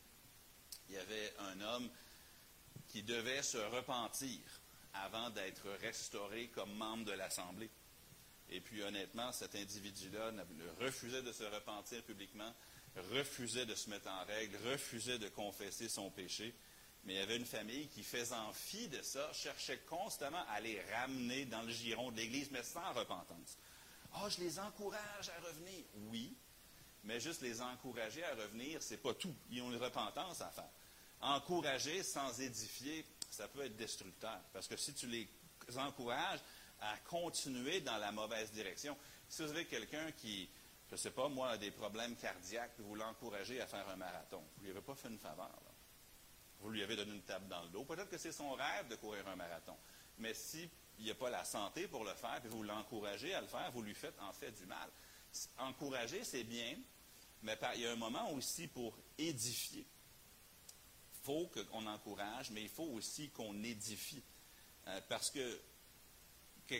il 0.89 0.95
y 0.95 0.98
avait 0.98 1.33
un 1.39 1.62
homme 1.62 1.89
qui 2.89 3.03
devait 3.03 3.41
se 3.41 3.57
repentir 3.57 4.39
avant 4.93 5.29
d'être 5.29 5.69
restauré 5.81 6.50
comme 6.50 6.74
membre 6.75 7.05
de 7.05 7.13
l'Assemblée. 7.13 7.69
Et 8.50 8.60
puis 8.60 8.83
honnêtement, 8.83 9.31
cet 9.31 9.55
individu-là 9.55 10.31
refusait 10.79 11.24
de 11.24 11.31
se 11.31 11.43
repentir 11.43 12.03
publiquement, 12.03 12.53
refusait 13.12 13.65
de 13.65 13.75
se 13.75 13.89
mettre 13.89 14.09
en 14.09 14.23
règle, 14.25 14.57
refusait 14.71 15.19
de 15.19 15.29
confesser 15.29 15.89
son 15.89 16.09
péché. 16.12 16.53
Mais 17.05 17.15
il 17.15 17.19
y 17.19 17.21
avait 17.21 17.38
une 17.38 17.45
famille 17.45 17.88
qui, 17.89 18.03
faisant 18.03 18.53
fi 18.53 18.88
de 18.88 19.01
ça, 19.01 19.31
cherchait 19.33 19.79
constamment 19.79 20.43
à 20.50 20.62
les 20.62 20.81
ramener 20.93 21.45
dans 21.45 21.62
le 21.62 21.71
giron 21.71 22.12
de 22.12 22.17
l'Église, 22.17 22.50
mais 22.51 22.63
sans 22.63 22.93
repentance. 22.93 23.57
Ah, 24.13 24.29
je 24.29 24.41
les 24.41 24.59
encourage 24.59 25.29
à 25.29 25.45
revenir. 25.45 25.83
Oui, 26.12 26.33
mais 27.03 27.19
juste 27.19 27.41
les 27.41 27.62
encourager 27.62 28.23
à 28.23 28.35
revenir, 28.35 28.81
c'est 28.81 28.97
pas 28.97 29.13
tout. 29.13 29.35
Ils 29.50 29.62
ont 29.62 29.71
une 29.71 29.81
repentance 29.81 30.39
à 30.41 30.50
faire. 30.50 30.69
Encourager 31.19 32.03
sans 32.03 32.39
édifier, 32.39 33.05
ça 33.29 33.47
peut 33.47 33.65
être 33.65 33.75
destructeur. 33.75 34.39
Parce 34.53 34.67
que 34.67 34.77
si 34.77 34.93
tu 34.93 35.07
les 35.07 35.27
encourages 35.77 36.39
à 36.79 36.97
continuer 37.09 37.81
dans 37.81 37.97
la 37.97 38.12
mauvaise 38.12 38.51
direction, 38.51 38.97
si 39.27 39.41
vous 39.41 39.50
avez 39.50 39.65
quelqu'un 39.65 40.12
qui, 40.13 40.50
je 40.93 40.97
ne 41.00 41.01
sais 41.01 41.12
pas, 41.12 41.27
moi, 41.27 41.50
a 41.50 41.57
des 41.57 41.71
problèmes 41.71 42.15
cardiaques, 42.15 42.73
vous 42.77 42.93
l'encouragez 42.93 43.59
à 43.59 43.65
faire 43.65 43.89
un 43.89 43.95
marathon, 43.95 44.43
vous 44.57 44.62
ne 44.62 44.65
lui 44.65 44.71
avez 44.77 44.85
pas 44.85 44.93
fait 44.93 45.07
une 45.07 45.17
faveur. 45.17 45.50
Vous 46.59 46.69
lui 46.69 46.83
avez 46.83 46.95
donné 46.95 47.15
une 47.15 47.23
table 47.23 47.47
dans 47.47 47.63
le 47.63 47.69
dos. 47.69 47.83
Peut-être 47.83 48.12
que 48.12 48.19
c'est 48.19 48.31
son 48.31 48.51
rêve 48.51 48.88
de 48.89 48.95
courir 48.97 49.27
un 49.27 49.35
marathon. 49.35 49.75
Mais 50.19 50.35
s'il 50.35 50.69
n'y 51.00 51.09
a 51.09 51.15
pas 51.15 51.31
la 51.31 51.43
santé 51.45 51.88
pour 51.88 52.03
le 52.03 52.13
faire, 52.13 52.39
puis 52.41 52.50
vous 52.50 52.62
l'encouragez 52.62 53.33
à 53.33 53.41
le 53.41 53.47
faire, 53.47 53.71
vous 53.71 53.81
lui 53.81 53.95
faites 53.95 54.19
en 54.21 54.31
fait 54.33 54.51
du 54.51 54.67
mal. 54.67 54.88
Encourager, 55.57 56.23
c'est 56.23 56.43
bien, 56.43 56.77
mais 57.41 57.57
il 57.73 57.81
y 57.81 57.88
a 57.88 57.91
un 57.91 57.95
moment 57.95 58.31
aussi 58.31 58.67
pour 58.67 58.95
édifier. 59.17 59.88
Il 61.15 61.25
faut 61.25 61.47
qu'on 61.47 61.88
encourage, 61.88 62.51
mais 62.51 62.62
il 62.62 62.69
faut 62.69 62.83
aussi 62.83 63.31
qu'on 63.31 63.63
édifie. 63.63 64.21
Euh, 64.89 65.01
parce 65.09 65.31
que 65.31 65.59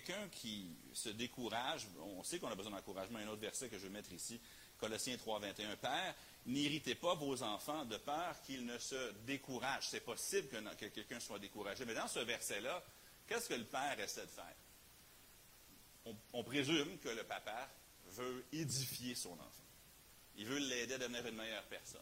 quelqu'un 0.02 0.28
qui 0.32 0.76
se 0.94 1.10
décourage, 1.10 1.88
on 2.02 2.24
sait 2.24 2.40
qu'on 2.40 2.48
a 2.48 2.56
besoin 2.56 2.72
d'encouragement. 2.72 3.20
Un 3.20 3.28
autre 3.28 3.42
verset 3.42 3.70
que 3.70 3.78
je 3.78 3.84
vais 3.84 3.94
mettre 3.94 4.12
ici, 4.12 4.40
Colossiens 4.80 5.18
3, 5.18 5.40
21. 5.40 5.76
Père, 5.76 6.16
n'irritez 6.48 6.96
pas 6.96 7.14
vos 7.14 7.44
enfants 7.44 7.86
de 7.86 7.98
peur 7.98 8.42
qu'ils 8.42 8.66
ne 8.66 8.78
se 8.80 9.12
découragent. 9.26 9.88
C'est 9.88 10.04
possible 10.04 10.48
que, 10.50 10.86
quelqu'un 10.88 11.20
soit 11.20 11.38
découragé. 11.38 11.86
Mais 11.86 11.94
dans 11.94 12.08
ce 12.08 12.20
verset-là, 12.20 12.84
qu'est-ce 13.28 13.50
que 13.50 13.54
le 13.54 13.66
père 13.66 14.00
essaie 14.00 14.26
de 14.26 14.28
faire? 14.28 14.56
on 16.34 16.44
présume 16.44 16.98
que 16.98 17.08
le 17.08 17.24
papa 17.24 17.70
veut 18.08 18.44
édifier 18.52 19.16
son 19.16 19.32
enfant. 19.32 19.64
Il 20.36 20.46
veut 20.46 20.58
l'aider 20.58 20.96
à 20.96 20.98
devenir 20.98 21.26
une 21.26 21.36
meilleure 21.36 21.64
personne. 21.64 22.02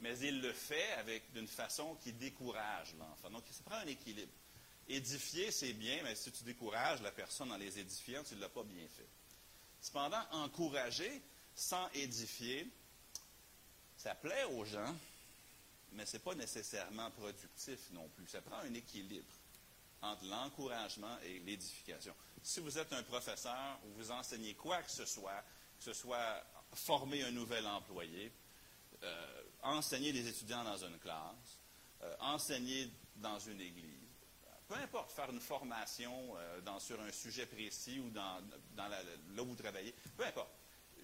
Mais 0.00 0.18
il 0.20 0.40
le 0.40 0.52
fait 0.52 0.92
avec 0.92 1.30
d'une 1.34 1.46
façon 1.46 1.96
qui 1.96 2.14
décourage 2.14 2.94
l'enfant. 2.98 3.28
Donc, 3.28 3.42
ça 3.50 3.62
prend 3.64 3.76
un 3.76 3.86
équilibre. 3.86 4.32
Édifier, 4.88 5.50
c'est 5.50 5.72
bien, 5.72 6.02
mais 6.02 6.14
si 6.14 6.30
tu 6.30 6.44
décourages 6.44 7.00
la 7.02 7.12
personne 7.12 7.50
en 7.52 7.56
les 7.56 7.78
édifiant, 7.78 8.22
tu 8.22 8.34
ne 8.34 8.40
l'as 8.40 8.48
pas 8.48 8.62
bien 8.62 8.86
fait. 8.88 9.08
Cependant, 9.80 10.22
encourager 10.32 11.22
sans 11.54 11.88
édifier, 11.94 12.68
ça 13.96 14.14
plaît 14.14 14.44
aux 14.44 14.64
gens, 14.64 14.94
mais 15.92 16.04
ce 16.04 16.14
n'est 16.14 16.22
pas 16.22 16.34
nécessairement 16.34 17.10
productif 17.12 17.78
non 17.92 18.08
plus. 18.16 18.26
Ça 18.28 18.42
prend 18.42 18.58
un 18.58 18.74
équilibre 18.74 19.32
entre 20.02 20.24
l'encouragement 20.26 21.16
et 21.24 21.38
l'édification. 21.40 22.14
Si 22.42 22.60
vous 22.60 22.76
êtes 22.76 22.92
un 22.92 23.02
professeur 23.04 23.78
ou 23.84 23.94
vous 23.96 24.10
enseignez 24.10 24.54
quoi 24.54 24.82
que 24.82 24.90
ce 24.90 25.06
soit, 25.06 25.42
que 25.78 25.84
ce 25.84 25.94
soit 25.94 26.44
former 26.74 27.22
un 27.22 27.30
nouvel 27.30 27.66
employé, 27.66 28.30
euh, 29.02 29.42
enseigner 29.62 30.12
des 30.12 30.28
étudiants 30.28 30.64
dans 30.64 30.76
une 30.76 30.98
classe, 30.98 31.58
euh, 32.02 32.14
enseigner 32.20 32.90
dans 33.16 33.38
une 33.38 33.60
église. 33.60 34.03
Peu 34.68 34.74
importe, 34.76 35.12
faire 35.12 35.30
une 35.30 35.40
formation 35.40 36.36
euh, 36.36 36.78
sur 36.78 37.00
un 37.00 37.12
sujet 37.12 37.46
précis 37.46 38.00
ou 38.00 38.10
dans, 38.10 38.42
là 38.76 39.42
où 39.42 39.46
vous 39.46 39.56
travaillez, 39.56 39.94
peu 40.16 40.24
importe. 40.24 40.50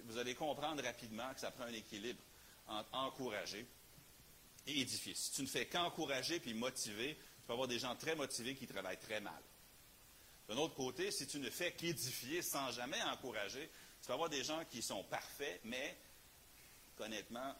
Vous 0.05 0.17
allez 0.17 0.33
comprendre 0.33 0.83
rapidement 0.83 1.31
que 1.33 1.39
ça 1.39 1.51
prend 1.51 1.65
un 1.65 1.73
équilibre 1.73 2.21
entre 2.67 2.89
encourager 2.93 3.67
et 4.65 4.81
édifier. 4.81 5.13
Si 5.13 5.31
tu 5.31 5.41
ne 5.43 5.47
fais 5.47 5.67
qu'encourager 5.67 6.39
puis 6.39 6.53
motiver, 6.53 7.15
tu 7.15 7.47
peux 7.47 7.53
avoir 7.53 7.67
des 7.67 7.79
gens 7.79 7.95
très 7.95 8.15
motivés 8.15 8.55
qui 8.55 8.65
travaillent 8.65 8.99
très 8.99 9.21
mal. 9.21 9.41
D'un 10.47 10.57
autre 10.57 10.75
côté, 10.75 11.11
si 11.11 11.27
tu 11.27 11.39
ne 11.39 11.49
fais 11.49 11.71
qu'édifier 11.71 12.41
sans 12.41 12.71
jamais 12.71 13.01
encourager, 13.03 13.69
tu 14.01 14.07
vas 14.07 14.15
avoir 14.15 14.29
des 14.29 14.43
gens 14.43 14.65
qui 14.65 14.81
sont 14.81 15.03
parfaits, 15.03 15.61
mais 15.63 15.97
honnêtement, 16.99 17.55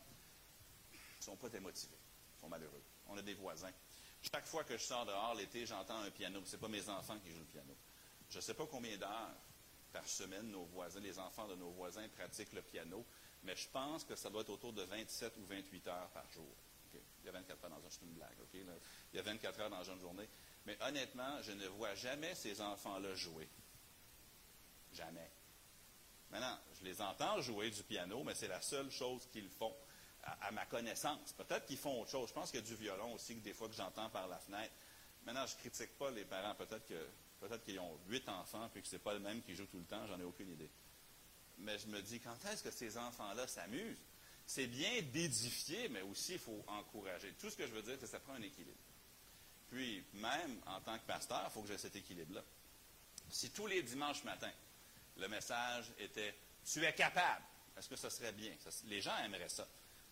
ils 0.92 1.20
ne 1.20 1.24
sont 1.24 1.36
pas 1.36 1.50
démotivés. 1.50 1.98
Ils 2.38 2.42
sont 2.42 2.50
malheureux. 2.50 2.84
On 3.08 3.18
a 3.18 3.22
des 3.22 3.34
voisins. 3.34 3.72
Chaque 4.22 4.46
fois 4.46 4.64
que 4.64 4.78
je 4.78 4.84
sors 4.84 5.06
dehors 5.06 5.34
l'été, 5.36 5.66
j'entends 5.66 6.00
un 6.00 6.12
piano. 6.12 6.42
Ce 6.46 6.56
n'est 6.56 6.62
pas 6.62 6.68
mes 6.68 6.88
enfants 6.90 7.18
qui 7.20 7.32
jouent 7.32 7.40
le 7.40 7.46
piano. 7.46 7.76
Je 8.30 8.38
ne 8.38 8.42
sais 8.42 8.54
pas 8.54 8.66
combien 8.66 8.96
d'heures 8.98 9.36
par 9.92 10.08
semaine 10.08 10.50
nos 10.52 10.64
voisins, 10.66 11.00
les 11.00 11.20
enfants 11.20 11.48
de 11.48 11.56
nos 11.56 11.72
voisins 11.72 12.08
pratiquent 12.10 12.54
le 12.54 12.62
piano, 12.62 13.06
mais 13.44 13.56
je 13.56 13.68
pense 13.70 14.04
que 14.04 14.16
ça 14.16 14.30
doit 14.30 14.42
être 14.42 14.52
autour 14.52 14.74
de 14.74 14.84
27 14.84 15.36
ou 15.38 15.46
28 15.46 15.88
heures 15.88 16.10
par 16.10 16.30
jour. 16.32 16.56
Il 16.94 17.26
y 17.26 17.30
a 17.30 17.32
24 17.34 17.64
heures 17.66 17.70
dans 17.70 17.90
une 18.02 18.14
blague, 18.14 18.36
Il 18.54 19.18
y 19.18 19.20
a 19.20 19.22
24 19.22 19.60
heures 19.60 19.70
dans 19.70 19.84
une 19.84 20.00
journée. 20.00 20.28
Mais 20.66 20.78
honnêtement, 20.82 21.42
je 21.42 21.52
ne 21.52 21.68
vois 21.68 21.96
jamais 21.96 22.36
ces 22.36 22.62
enfants-là 22.62 23.16
jouer. 23.16 23.48
Jamais. 24.94 25.30
Maintenant, 26.32 26.58
je 26.80 26.86
les 26.86 27.02
entends 27.02 27.42
jouer 27.42 27.70
du 27.70 27.84
piano, 27.84 28.24
mais 28.24 28.36
c'est 28.36 28.48
la 28.48 28.62
seule 28.62 28.90
chose 28.90 29.28
qu'ils 29.32 29.50
font, 29.50 29.76
à, 30.24 30.52
ma 30.52 30.66
connaissance. 30.66 31.34
Peut-être 31.34 31.66
qu'ils 31.66 31.78
font 31.78 32.02
autre 32.02 32.12
chose. 32.12 32.30
Je 32.30 32.34
pense 32.34 32.52
qu'il 32.52 32.60
y 32.60 32.64
a 32.64 32.66
du 32.66 32.76
violon 32.76 33.14
aussi, 33.14 33.36
que 33.36 33.42
des 33.42 33.54
fois 33.54 33.68
que 33.68 33.76
j'entends 33.76 34.10
par 34.10 34.28
la 34.28 34.38
fenêtre. 34.38 34.72
Maintenant, 35.26 35.46
je 35.46 35.56
ne 35.56 35.60
critique 35.60 35.98
pas 35.98 36.12
les 36.12 36.26
parents. 36.26 36.56
Peut-être 36.56 37.64
qu'ils 37.64 37.80
ont 37.80 38.00
huit 38.08 38.28
enfants, 38.30 38.70
puis 38.72 38.82
que 38.82 38.88
ce 38.88 38.96
n'est 38.96 39.02
pas 39.02 39.14
le 39.14 39.20
même 39.20 39.42
qui 39.42 39.56
joue 39.56 39.66
tout 39.66 39.78
le 39.78 39.86
temps, 39.86 40.06
j'en 40.08 40.20
ai 40.20 40.24
aucune 40.24 40.52
idée. 40.52 40.70
Mais 41.60 41.78
je 41.78 41.88
me 41.88 42.02
dis, 42.02 42.20
quand 42.20 42.36
est-ce 42.52 42.64
que 42.64 42.72
ces 42.72 42.98
enfants-là 42.98 43.48
s'amusent? 43.48 43.98
C'est 44.48 44.68
bien 44.68 45.02
d'édifier, 45.14 45.90
mais 45.90 46.02
aussi 46.02 46.34
il 46.34 46.40
faut 46.40 46.64
encourager. 46.68 47.34
Tout 47.40 47.50
ce 47.50 47.56
que 47.56 47.68
je 47.68 47.72
veux 47.72 47.84
dire, 47.84 47.94
c'est 47.94 48.06
que 48.06 48.08
ça 48.08 48.20
prend 48.20 48.34
un 48.34 48.42
équilibre. 48.42 48.78
Puis, 49.70 50.04
même 50.14 50.60
en 50.66 50.82
tant 50.82 50.98
que 50.98 51.06
pasteur, 51.06 51.44
il 51.46 51.52
faut 51.52 51.62
que 51.62 51.68
j'ai 51.70 51.78
cet 51.78 51.96
équilibre-là. 51.96 52.44
Si 53.30 53.52
tous 53.52 53.68
les 53.68 53.82
dimanches 53.84 54.24
matins, 54.24 54.52
le 55.18 55.28
message 55.28 55.86
était 56.00 56.36
Tu 56.66 56.84
es 56.84 56.94
capable. 56.94 57.46
Est-ce 57.78 57.88
que 57.88 57.96
ça 57.96 58.10
serait 58.10 58.34
bien? 58.34 58.52
les 58.88 59.02
gens 59.02 59.18
aimeraient 59.24 59.50
ça. 59.50 59.68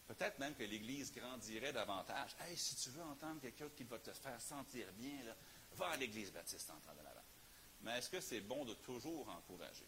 Peut-être 0.09 0.39
même 0.39 0.55
que 0.55 0.63
l'Église 0.63 1.13
grandirait 1.13 1.71
davantage. 1.71 2.35
Hey, 2.39 2.57
si 2.57 2.75
tu 2.75 2.89
veux 2.89 3.03
entendre 3.03 3.39
quelqu'un 3.39 3.69
qui 3.69 3.83
va 3.83 3.99
te 3.99 4.11
faire 4.11 4.41
sentir 4.41 4.91
bien, 4.93 5.19
va 5.73 5.89
à 5.89 5.97
l'Église 5.97 6.31
baptiste 6.31 6.67
en 6.71 6.79
train 6.79 6.95
de 6.95 7.03
l'avant. 7.03 7.21
Mais 7.81 7.99
est-ce 7.99 8.09
que 8.09 8.19
c'est 8.19 8.41
bon 8.41 8.65
de 8.65 8.73
toujours 8.73 9.29
encourager? 9.29 9.85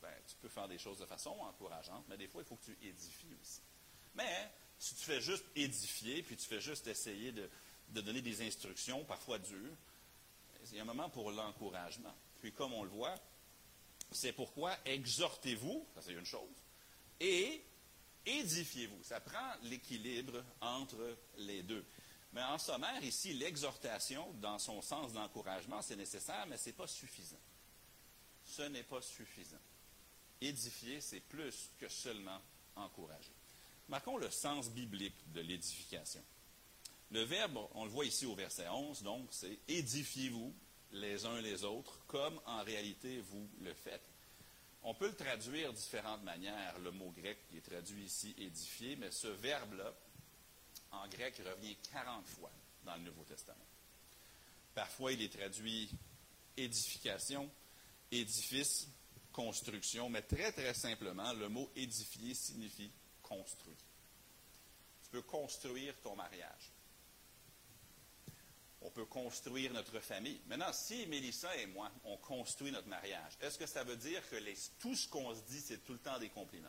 Ben, 0.00 0.14
tu 0.26 0.34
peux 0.36 0.48
faire 0.48 0.66
des 0.66 0.78
choses 0.78 0.96
de 0.96 1.04
façon 1.04 1.30
encourageante, 1.40 2.06
mais 2.08 2.16
des 2.16 2.26
fois, 2.26 2.40
il 2.40 2.46
faut 2.46 2.56
que 2.56 2.64
tu 2.64 2.78
édifies 2.86 3.36
aussi. 3.38 3.60
Mais 4.14 4.50
si 4.78 4.94
tu 4.94 5.04
fais 5.04 5.20
juste 5.20 5.44
édifier, 5.54 6.22
puis 6.22 6.34
tu 6.34 6.46
fais 6.46 6.62
juste 6.62 6.86
essayer 6.86 7.30
de, 7.30 7.50
de 7.90 8.00
donner 8.00 8.22
des 8.22 8.40
instructions, 8.40 9.04
parfois 9.04 9.38
dures, 9.38 9.76
il 10.70 10.76
y 10.76 10.78
a 10.78 10.82
un 10.82 10.86
moment 10.86 11.10
pour 11.10 11.32
l'encouragement. 11.32 12.14
Puis 12.40 12.54
comme 12.54 12.72
on 12.72 12.82
le 12.82 12.90
voit, 12.90 13.14
c'est 14.10 14.32
pourquoi 14.32 14.74
exhortez-vous, 14.86 15.86
ça 15.94 16.00
c'est 16.00 16.12
une 16.12 16.24
chose, 16.24 16.56
et 17.20 17.62
édifiez-vous. 18.26 19.02
Ça 19.02 19.20
prend 19.20 19.52
l'équilibre 19.62 20.44
entre 20.60 21.16
les 21.38 21.62
deux. 21.62 21.84
Mais 22.32 22.42
en 22.42 22.58
sommaire, 22.58 23.02
ici, 23.02 23.32
l'exhortation, 23.32 24.32
dans 24.34 24.58
son 24.58 24.82
sens 24.82 25.12
d'encouragement, 25.12 25.80
c'est 25.82 25.96
nécessaire, 25.96 26.46
mais 26.46 26.56
ce 26.56 26.66
n'est 26.66 26.74
pas 26.74 26.86
suffisant. 26.86 27.40
Ce 28.44 28.62
n'est 28.62 28.82
pas 28.82 29.00
suffisant. 29.00 29.60
Édifier, 30.40 31.00
c'est 31.00 31.20
plus 31.20 31.70
que 31.78 31.88
seulement 31.88 32.40
encourager. 32.76 33.32
Marquons 33.88 34.18
le 34.18 34.30
sens 34.30 34.70
biblique 34.70 35.32
de 35.32 35.40
l'édification. 35.40 36.22
Le 37.10 37.22
verbe, 37.22 37.58
on 37.74 37.84
le 37.84 37.90
voit 37.90 38.04
ici 38.04 38.26
au 38.26 38.34
verset 38.34 38.68
11, 38.68 39.02
donc 39.02 39.28
c'est 39.30 39.58
édifiez-vous 39.66 40.54
les 40.92 41.24
uns 41.24 41.40
les 41.40 41.64
autres, 41.64 42.04
comme 42.06 42.38
en 42.44 42.62
réalité 42.62 43.20
vous 43.20 43.48
le 43.60 43.72
faites. 43.72 44.08
On 44.82 44.94
peut 44.94 45.08
le 45.08 45.16
traduire 45.16 45.72
de 45.72 45.76
différentes 45.76 46.22
manières. 46.22 46.78
Le 46.78 46.90
mot 46.90 47.10
grec 47.10 47.38
qui 47.48 47.58
est 47.58 47.68
traduit 47.68 48.04
ici 48.04 48.34
édifier, 48.38 48.96
mais 48.96 49.10
ce 49.10 49.28
verbe-là, 49.28 49.92
en 50.92 51.06
grec, 51.08 51.40
revient 51.44 51.76
40 51.92 52.26
fois 52.26 52.50
dans 52.84 52.96
le 52.96 53.02
Nouveau 53.02 53.24
Testament. 53.24 53.66
Parfois, 54.74 55.12
il 55.12 55.22
est 55.22 55.36
traduit 55.36 55.90
édification, 56.56 57.50
édifice, 58.10 58.88
construction, 59.32 60.08
mais 60.08 60.22
très, 60.22 60.52
très 60.52 60.74
simplement, 60.74 61.32
le 61.32 61.48
mot 61.48 61.70
édifier 61.76 62.34
signifie 62.34 62.90
construire. 63.22 63.76
Tu 65.02 65.10
peux 65.10 65.22
construire 65.22 65.94
ton 66.00 66.16
mariage. 66.16 66.72
On 68.80 68.90
peut 68.90 69.06
construire 69.06 69.72
notre 69.72 69.98
famille. 70.00 70.40
Maintenant, 70.46 70.72
si 70.72 71.06
Mélissa 71.06 71.54
et 71.56 71.66
moi, 71.66 71.90
on 72.04 72.16
construit 72.16 72.70
notre 72.70 72.86
mariage, 72.86 73.36
est-ce 73.40 73.58
que 73.58 73.66
ça 73.66 73.82
veut 73.82 73.96
dire 73.96 74.22
que 74.30 74.36
tout 74.78 74.94
ce 74.94 75.08
qu'on 75.08 75.34
se 75.34 75.40
dit, 75.42 75.60
c'est 75.60 75.84
tout 75.84 75.94
le 75.94 75.98
temps 75.98 76.18
des 76.18 76.28
compliments? 76.28 76.68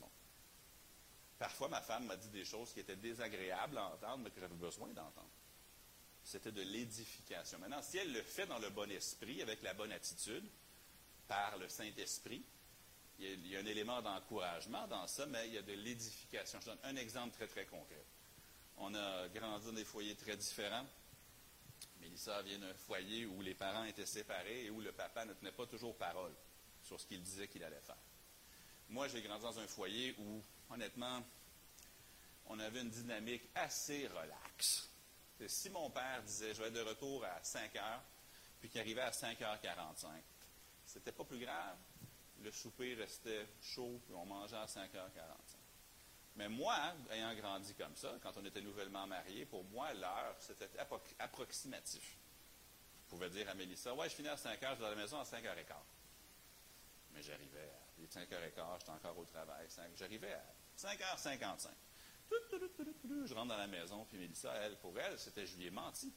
Non. 0.00 0.10
Parfois, 1.38 1.68
ma 1.68 1.82
femme 1.82 2.06
m'a 2.06 2.16
dit 2.16 2.30
des 2.30 2.46
choses 2.46 2.72
qui 2.72 2.80
étaient 2.80 2.96
désagréables 2.96 3.76
à 3.76 3.88
entendre, 3.88 4.24
mais 4.24 4.30
que 4.30 4.40
j'avais 4.40 4.54
besoin 4.54 4.88
d'entendre. 4.88 5.28
C'était 6.24 6.52
de 6.52 6.62
l'édification. 6.62 7.58
Maintenant, 7.58 7.82
si 7.82 7.98
elle 7.98 8.12
le 8.12 8.22
fait 8.22 8.46
dans 8.46 8.58
le 8.58 8.70
bon 8.70 8.90
esprit, 8.90 9.42
avec 9.42 9.62
la 9.62 9.74
bonne 9.74 9.92
attitude, 9.92 10.44
par 11.26 11.58
le 11.58 11.68
Saint-Esprit, 11.68 12.42
il 13.18 13.46
y 13.48 13.56
a 13.56 13.60
un 13.60 13.66
élément 13.66 14.00
d'encouragement 14.00 14.86
dans 14.86 15.06
ça, 15.06 15.26
mais 15.26 15.46
il 15.48 15.54
y 15.54 15.58
a 15.58 15.62
de 15.62 15.72
l'édification. 15.72 16.58
Je 16.60 16.66
donne 16.66 16.78
un 16.84 16.96
exemple 16.96 17.34
très, 17.34 17.46
très 17.46 17.66
concret. 17.66 18.04
On 18.80 18.94
a 18.94 19.28
grandi 19.28 19.66
dans 19.66 19.72
des 19.72 19.84
foyers 19.84 20.14
très 20.14 20.36
différents. 20.36 20.86
Mélissa 22.00 22.40
vient 22.42 22.58
d'un 22.58 22.74
foyer 22.74 23.26
où 23.26 23.42
les 23.42 23.54
parents 23.54 23.84
étaient 23.84 24.06
séparés 24.06 24.66
et 24.66 24.70
où 24.70 24.80
le 24.80 24.92
papa 24.92 25.24
ne 25.24 25.34
tenait 25.34 25.52
pas 25.52 25.66
toujours 25.66 25.96
parole 25.96 26.32
sur 26.82 27.00
ce 27.00 27.06
qu'il 27.06 27.20
disait 27.22 27.48
qu'il 27.48 27.64
allait 27.64 27.80
faire. 27.80 27.96
Moi, 28.88 29.08
j'ai 29.08 29.20
grandi 29.20 29.42
dans 29.42 29.58
un 29.58 29.66
foyer 29.66 30.14
où, 30.18 30.42
honnêtement, 30.70 31.22
on 32.46 32.58
avait 32.60 32.80
une 32.80 32.90
dynamique 32.90 33.42
assez 33.54 34.06
relaxe. 34.06 34.88
Si 35.46 35.70
mon 35.70 35.90
père 35.90 36.22
disait 36.22 36.54
je 36.54 36.62
vais 36.62 36.68
être 36.68 36.74
de 36.74 36.80
retour 36.80 37.24
à 37.24 37.42
5 37.42 37.76
heures, 37.76 38.02
puis 38.60 38.70
qu'il 38.70 38.80
arrivait 38.80 39.02
à 39.02 39.10
5h45, 39.10 40.06
c'était 40.86 41.12
pas 41.12 41.24
plus 41.24 41.38
grave. 41.38 41.76
Le 42.42 42.50
souper 42.50 42.94
restait 42.94 43.46
chaud, 43.60 44.00
puis 44.06 44.14
on 44.14 44.24
mangeait 44.24 44.56
à 44.56 44.66
5h45. 44.66 45.57
Mais 46.38 46.48
moi, 46.48 46.76
ayant 47.10 47.34
grandi 47.34 47.74
comme 47.74 47.96
ça, 47.96 48.14
quand 48.22 48.36
on 48.36 48.44
était 48.44 48.60
nouvellement 48.60 49.08
mariés, 49.08 49.44
pour 49.44 49.64
moi, 49.64 49.92
l'heure, 49.92 50.36
c'était 50.38 50.70
approximatif. 51.18 52.16
Je 53.04 53.10
pouvais 53.10 53.28
dire 53.28 53.50
à 53.50 53.54
Mélissa, 53.54 53.92
ouais, 53.92 54.08
je 54.08 54.14
finis 54.14 54.28
à 54.28 54.36
5 54.36 54.62
h, 54.62 54.74
je 54.76 54.80
vais 54.80 54.86
à 54.86 54.90
la 54.90 54.94
maison 54.94 55.18
à 55.18 55.24
5 55.24 55.42
h 55.42 55.42
15 55.42 55.76
Mais 57.12 57.22
j'arrivais 57.22 57.72
à 58.04 58.08
5 58.08 58.30
h 58.30 58.54
15 58.54 58.66
j'étais 58.78 58.90
encore 58.92 59.18
au 59.18 59.24
travail. 59.24 59.66
J'arrivais 59.96 60.32
à 60.32 60.44
5 60.76 61.00
h 61.00 61.18
55 61.18 61.72
Je 63.26 63.34
rentre 63.34 63.48
dans 63.48 63.56
la 63.56 63.66
maison, 63.66 64.04
puis 64.04 64.18
Mélissa, 64.18 64.54
elle, 64.62 64.76
pour 64.76 64.96
elle, 64.96 65.18
c'était 65.18 65.44
je 65.44 65.56
lui 65.56 65.66
ai 65.66 65.70
menti. 65.70 66.12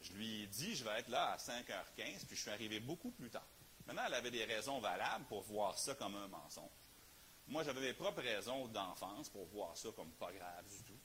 Je 0.00 0.12
lui 0.14 0.42
ai 0.42 0.46
dit, 0.48 0.74
je 0.74 0.82
vais 0.82 0.98
être 0.98 1.08
là 1.08 1.34
à 1.34 1.36
5h15, 1.36 2.26
puis 2.26 2.34
je 2.34 2.40
suis 2.40 2.50
arrivé 2.50 2.80
beaucoup 2.80 3.12
plus 3.12 3.30
tard. 3.30 3.46
Maintenant, 3.86 4.02
elle 4.08 4.14
avait 4.14 4.32
des 4.32 4.44
raisons 4.44 4.80
valables 4.80 5.26
pour 5.26 5.42
voir 5.42 5.78
ça 5.78 5.94
comme 5.94 6.16
un 6.16 6.26
mensonge. 6.26 6.89
Moi, 7.50 7.64
j'avais 7.64 7.80
mes 7.80 7.92
propres 7.92 8.22
raisons 8.22 8.68
d'enfance 8.68 9.28
pour 9.28 9.44
voir 9.46 9.76
ça 9.76 9.88
comme 9.96 10.12
pas 10.12 10.32
grave 10.32 10.64
du 10.68 10.84
tout. 10.84 10.98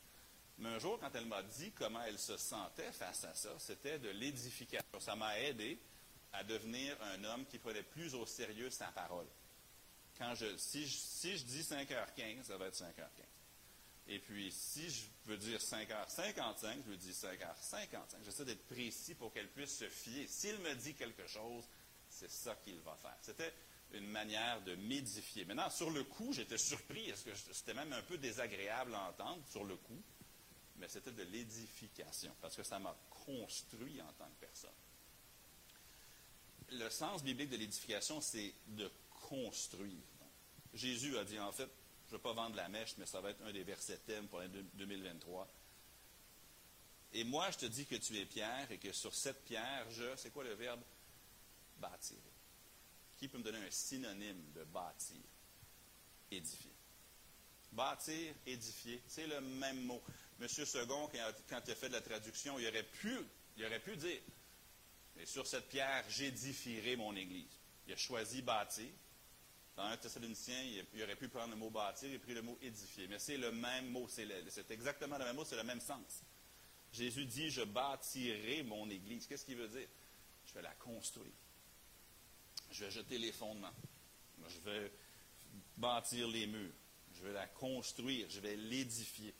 Mais 0.60 0.70
un 0.70 0.80
jour, 0.80 1.00
quand 1.00 1.10
elle 1.16 1.26
m'a 1.26 1.42
dit 1.42 1.72
comment 1.72 2.02
elle 2.04 2.20
se 2.20 2.38
sentait 2.38 2.92
face 2.92 3.24
à 3.26 3.34
ça, 3.34 3.50
c'était 3.58 3.98
de 3.98 4.10
l'édification. 4.10 5.00
Ça 5.00 5.16
m'a 5.16 5.40
aidé 5.40 5.80
à 6.34 6.44
devenir 6.44 6.96
un 7.02 7.24
homme 7.24 7.46
qui 7.48 7.58
prenait 7.58 7.84
plus 7.84 8.14
au 8.14 8.28
sérieux 8.28 8.70
sa 8.70 8.88
parole. 8.88 9.26
Quand 10.20 10.36
je, 10.36 10.56
si, 10.56 10.86
je, 10.88 11.44
dis 11.44 11.62
5h15, 11.62 12.44
ça 12.44 12.58
va 12.58 12.68
être 12.68 12.78
5h15. 12.78 13.26
Et 14.08 14.20
puis, 14.20 14.52
si 14.52 14.90
je 14.90 15.06
veux 15.26 15.38
dire 15.38 15.60
5h55, 15.60 16.84
je 16.86 16.92
veux 16.92 16.98
dire 16.98 17.14
5h55. 17.14 18.24
J'essaie 18.24 18.46
d'être 18.46 18.68
précis 18.68 19.16
pour 19.16 19.34
qu'elle 19.34 19.50
puisse 19.50 19.80
se 19.80 19.90
fier. 19.90 20.28
S'il 20.30 20.60
me 20.60 20.76
dit 20.76 20.94
quelque 20.94 21.26
chose, 21.26 21.68
c'est 22.08 22.30
ça 22.30 22.56
qu'il 22.64 22.80
va 22.82 22.96
faire. 23.02 23.18
C'était 23.22 23.52
une 23.96 24.10
manière 24.10 24.62
de 24.62 24.76
m'édifier. 24.76 25.46
Maintenant, 25.46 25.70
sur 25.70 25.90
le 25.90 26.04
coup, 26.04 26.34
j'étais 26.34 26.58
surpris, 26.58 27.12
c'était 27.52 27.74
même 27.74 27.94
un 27.94 28.02
peu 28.02 28.18
désagréable 28.18 28.94
à 28.94 29.10
entendre 29.10 29.42
sur 29.50 29.64
le 29.64 29.76
coup, 29.76 30.02
mais 30.78 30.88
c'était 30.88 31.12
de 31.12 31.24
l'édification, 31.24 32.34
parce 32.42 32.56
que 32.56 32.64
ça 32.64 32.80
m'a 32.80 32.96
construit 33.26 34.02
en 34.02 34.12
tant 34.14 34.26
que 34.26 34.46
personne. 34.46 34.70
Le 36.72 36.90
sens 36.90 37.24
biblique 37.24 37.50
de 37.50 37.58
l'édification, 37.58 38.22
c'est 38.22 38.54
de 38.68 38.92
construire. 39.30 40.04
Jésus 40.74 41.18
a 41.18 41.24
dit, 41.24 41.40
en 41.40 41.52
fait, 41.52 41.70
je 42.06 42.12
ne 42.12 42.18
veux 42.18 42.22
pas 42.22 42.34
vendre 42.34 42.56
la 42.56 42.68
mèche, 42.68 42.96
mais 42.98 43.06
ça 43.06 43.22
va 43.22 43.32
être 43.32 43.42
un 43.44 43.52
des 43.52 43.64
versets 43.64 43.98
thèmes 44.00 44.28
pour 44.28 44.40
l'année 44.40 44.64
2023. 44.74 45.48
Et 47.14 47.24
moi, 47.24 47.50
je 47.52 47.60
te 47.60 47.66
dis 47.66 47.86
que 47.86 47.96
tu 47.96 48.18
es 48.18 48.26
pierre 48.26 48.70
et 48.72 48.78
que 48.78 48.92
sur 48.92 49.16
cette 49.16 49.44
pierre, 49.46 49.90
je, 49.92 50.16
c'est 50.18 50.32
quoi 50.32 50.44
le 50.44 50.54
verbe? 50.54 50.82
Bâtir. 51.78 52.18
Qui 53.18 53.28
peut 53.28 53.38
me 53.38 53.44
donner 53.44 53.60
un 53.60 53.72
synonyme 53.72 54.52
de 54.54 54.64
bâtir? 54.66 55.22
Édifier? 56.32 56.72
Bâtir, 57.72 58.34
édifier, 58.46 59.02
c'est 59.08 59.28
le 59.28 59.42
même 59.42 59.82
mot. 59.84 60.02
Monsieur 60.40 60.66
Second, 60.66 61.10
quand 61.50 61.62
il 61.66 61.72
a 61.72 61.76
fait 61.76 61.90
de 61.90 61.94
la 61.94 62.02
traduction, 62.02 62.58
il 62.60 62.68
aurait 62.68 62.84
pu, 62.84 63.18
il 63.58 63.66
aurait 63.66 63.80
pu 63.80 63.96
dire, 63.98 64.20
sur 65.26 65.48
cette 65.48 65.68
pierre, 65.70 66.04
j'édifierai 66.10 66.96
mon 66.96 67.16
Église. 67.16 67.52
Il 67.88 67.94
a 67.94 67.98
choisi 67.98 68.42
bâtir. 68.42 68.90
Dans 69.76 69.84
un 69.84 69.98
Thessalonicien, 69.98 70.62
il 70.94 71.04
aurait 71.04 71.16
pu 71.18 71.28
prendre 71.28 71.50
le 71.50 71.58
mot 71.58 71.70
bâtir 71.70 72.12
et 72.12 72.18
pris 72.18 72.34
le 72.34 72.42
mot 72.42 72.58
édifier. 72.62 73.08
Mais 73.08 73.20
c'est 73.20 73.38
le 73.38 73.52
même 73.52 73.90
mot, 73.90 74.08
c'est 74.10 74.72
exactement 74.72 75.18
le 75.18 75.26
même 75.26 75.36
mot, 75.36 75.46
c'est 75.46 75.58
le 75.58 75.64
même 75.64 75.82
sens. 75.82 76.24
Jésus 76.94 77.26
dit, 77.26 77.50
je 77.50 77.62
bâtirai 77.62 78.64
mon 78.64 78.90
Église. 78.90 79.28
Qu'est-ce 79.28 79.46
qu'il 79.46 79.58
veut 79.58 79.68
dire? 79.68 79.88
Je 80.46 80.54
vais 80.54 80.62
la 80.62 80.74
construire 80.76 81.34
je 82.72 82.86
vais 82.86 82.92
jeter 82.92 83.18
les 83.18 83.32
fondements. 83.32 83.74
Je 84.48 84.70
vais 84.70 84.92
bâtir 85.78 86.28
les 86.28 86.48
murs. 86.48 86.74
Je 87.18 87.24
vais 87.24 87.34
la 87.34 87.48
construire. 87.48 88.28
Je 88.30 88.40
vais 88.40 88.56
l'édifier. 88.56 89.34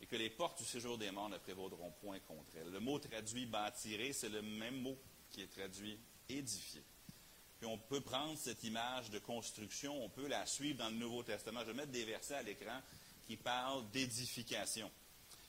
Et 0.00 0.06
que 0.06 0.16
les 0.16 0.30
portes 0.30 0.58
du 0.58 0.64
séjour 0.64 0.98
des 0.98 1.10
morts 1.10 1.28
ne 1.28 1.38
prévaudront 1.38 1.92
point 2.00 2.18
contre 2.20 2.56
elle. 2.56 2.70
Le 2.70 2.80
mot 2.80 2.98
traduit 2.98 3.46
bâtirer, 3.46 4.12
c'est 4.12 4.28
le 4.28 4.42
même 4.42 4.80
mot 4.80 4.98
qui 5.30 5.42
est 5.42 5.46
traduit 5.46 5.98
édifier. 6.28 6.82
Puis 7.58 7.70
on 7.70 7.78
peut 7.78 8.00
prendre 8.00 8.36
cette 8.36 8.64
image 8.64 9.10
de 9.10 9.20
construction, 9.20 10.04
on 10.04 10.08
peut 10.08 10.26
la 10.26 10.44
suivre 10.46 10.78
dans 10.78 10.88
le 10.88 10.96
Nouveau 10.96 11.22
Testament. 11.22 11.60
Je 11.60 11.66
vais 11.66 11.74
mettre 11.74 11.92
des 11.92 12.04
versets 12.04 12.34
à 12.34 12.42
l'écran 12.42 12.80
qui 13.28 13.36
parlent 13.36 13.88
d'édification. 13.92 14.90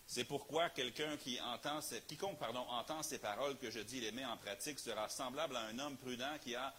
C'est 0.06 0.26
pourquoi 0.26 0.70
quelqu'un 0.70 1.18
qui 1.18 1.42
entend, 1.42 1.80
quiconque 2.08 2.38
pardon, 2.38 2.60
entend 2.70 3.02
ces 3.02 3.18
paroles 3.18 3.58
que 3.58 3.72
je 3.72 3.80
dis 3.80 4.00
les 4.00 4.12
met 4.12 4.26
en 4.26 4.38
pratique 4.38 4.78
sera 4.78 5.10
semblable 5.10 5.56
à 5.56 5.62
un 5.62 5.80
homme 5.80 5.98
prudent 5.98 6.38
qui 6.42 6.54
a 6.54 6.74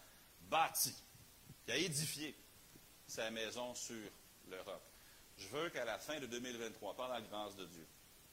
bâti, 0.49 0.93
qui 1.65 1.71
a 1.71 1.77
édifié 1.77 2.35
sa 3.07 3.29
maison 3.31 3.73
sur 3.75 4.09
l'Europe. 4.49 4.83
Je 5.37 5.47
veux 5.49 5.69
qu'à 5.69 5.85
la 5.85 5.99
fin 5.99 6.19
de 6.19 6.25
2023, 6.27 6.95
par 6.95 7.09
la 7.09 7.21
grâce 7.21 7.55
de 7.55 7.65
Dieu, 7.65 7.85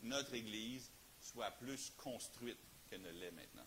notre 0.02 0.34
Église 0.34 0.90
soit 1.20 1.50
plus 1.52 1.92
construite 1.96 2.58
qu'elle 2.88 3.02
ne 3.02 3.10
l'est 3.10 3.30
maintenant. 3.32 3.66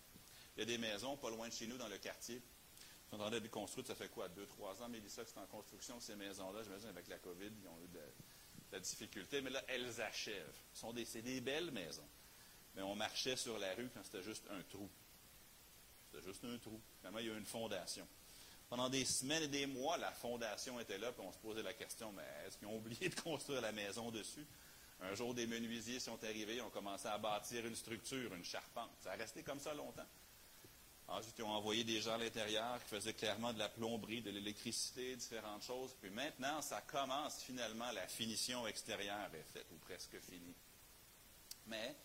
Il 0.56 0.62
y 0.62 0.64
a 0.64 0.66
des 0.66 0.78
maisons 0.78 1.18
pas 1.18 1.30
loin 1.30 1.48
de 1.48 1.54
chez 1.54 1.68
nous, 1.68 1.78
dans 1.78 1.88
le 1.88 1.98
quartier, 1.98 2.38
qui 2.38 3.10
sont 3.10 3.18
en 3.18 3.30
train 3.30 3.32
d'être 3.32 3.50
construites, 3.50 3.88
ça 3.88 3.96
fait 3.96 4.10
quoi, 4.10 4.30
deux, 4.30 4.46
trois 4.48 4.82
ans, 4.82 4.90
Mélissa, 4.90 5.24
que 5.24 5.30
c'est 5.30 5.40
en 5.40 5.48
construction, 5.48 6.00
ces 6.00 6.16
maisons-là? 6.16 6.64
J'imagine 6.64 6.90
avec 6.90 7.08
la 7.08 7.18
COVID, 7.18 7.52
ils 7.62 7.68
ont 7.68 7.80
eu 7.84 7.88
de, 7.90 8.00
la 8.72 8.80
difficulté, 8.80 9.42
mais 9.42 9.50
là, 9.50 9.64
elles 9.68 10.02
achèvent. 10.02 10.60
Ce 10.74 10.86
des, 10.94 11.06
c'est 11.06 11.22
des 11.22 11.42
belles 11.42 11.72
maisons. 11.72 12.08
Mais 12.76 12.82
on 12.82 12.96
marchait 12.96 13.36
sur 13.36 13.58
la 13.58 13.74
rue 13.76 13.90
quand 13.94 14.04
c'était 14.04 14.24
juste 14.24 14.46
un 14.50 14.62
trou. 14.64 14.90
C'était 16.12 16.26
juste 16.26 16.44
un 16.44 16.58
trou. 16.58 16.80
Finalement, 17.00 17.20
il 17.20 17.28
y 17.28 17.32
a 17.32 17.38
une 17.38 17.46
fondation. 17.46 18.08
Pendant 18.70 18.90
des 18.90 19.06
semaines 19.06 19.44
et 19.44 19.48
des 19.48 19.68
mois, 19.68 19.98
la 19.98 20.12
fondation 20.12 20.80
était 20.80 20.98
là, 20.98 21.12
puis 21.12 21.24
on 21.26 21.32
se 21.32 21.38
posait 21.38 21.64
la 21.64 21.74
question, 21.74 22.12
mais 22.12 22.24
est-ce 22.46 22.58
qu'ils 22.58 22.68
ont 22.68 22.78
oublié 22.78 23.10
de 23.10 23.20
construire 23.20 23.62
la 23.62 23.72
maison 23.72 24.12
dessus? 24.12 24.46
Un 25.02 25.14
jour, 25.14 25.34
des 25.34 25.46
menuisiers 25.46 26.00
sont 26.00 26.24
arrivés, 26.24 26.62
ont 26.62 26.70
commencé 26.70 27.08
à 27.08 27.18
bâtir 27.18 27.66
une 27.66 27.76
structure, 27.76 28.34
une 28.34 28.44
charpente. 28.44 28.92
Ça 29.02 29.12
a 29.12 29.16
resté 29.16 29.44
comme 29.44 29.60
ça 29.60 29.74
longtemps. 29.74 30.08
Ensuite, 31.08 31.36
ils 31.38 31.44
ont 31.44 31.52
envoyé 31.52 31.84
des 31.84 32.02
gens 32.02 32.14
à 32.14 32.18
l'intérieur 32.18 32.84
qui 32.84 32.90
faisaient 32.90 33.14
clairement 33.14 33.54
de 33.54 33.60
la 33.60 33.70
plomberie, 33.70 34.22
de 34.22 34.32
l'électricité, 34.32 35.16
différentes 35.16 35.64
choses. 35.64 35.96
Puis 36.02 36.10
maintenant, 36.10 36.62
ça 36.62 36.82
commence 36.82 37.44
finalement, 37.44 37.92
la 37.92 38.08
finition 38.08 38.66
extérieure 38.66 39.30
est 39.36 39.54
faite, 39.54 39.68
ou 39.72 39.78
presque 39.78 40.20
finie. 40.20 40.56
Mais, 41.68 41.96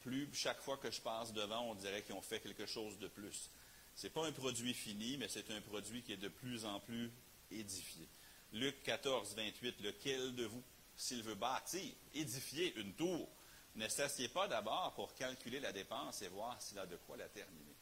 plus 0.00 0.28
chaque 0.34 0.60
fois 0.60 0.76
que 0.76 0.90
je 0.90 1.00
passe 1.00 1.32
devant, 1.32 1.70
on 1.70 1.74
dirait 1.74 2.02
qu'ils 2.02 2.14
ont 2.14 2.20
fait 2.20 2.40
quelque 2.40 2.66
chose 2.66 2.98
de 2.98 3.08
plus. 3.08 3.50
Ce 3.96 4.06
n'est 4.06 4.10
pas 4.12 4.26
un 4.26 4.32
produit 4.32 4.74
fini, 4.74 5.16
mais 5.16 5.26
c'est 5.26 5.50
un 5.50 5.60
produit 5.62 6.02
qui 6.02 6.12
est 6.12 6.18
de 6.18 6.28
plus 6.28 6.66
en 6.66 6.78
plus 6.80 7.10
édifié. 7.50 8.06
Luc 8.52 8.82
14, 8.82 9.34
28, 9.34 9.80
lequel 9.80 10.34
de 10.34 10.44
vous, 10.44 10.62
s'il 10.96 11.22
veut 11.22 11.34
bâtir, 11.34 11.92
édifier 12.14 12.76
une 12.76 12.92
tour, 12.92 13.26
ne 13.74 13.88
s'assied 13.88 14.28
pas 14.28 14.48
d'abord 14.48 14.92
pour 14.94 15.14
calculer 15.14 15.60
la 15.60 15.72
dépense 15.72 16.20
et 16.22 16.28
voir 16.28 16.60
s'il 16.60 16.78
a 16.78 16.86
de 16.86 16.96
quoi 16.96 17.16
la 17.16 17.28
terminer? 17.28 17.74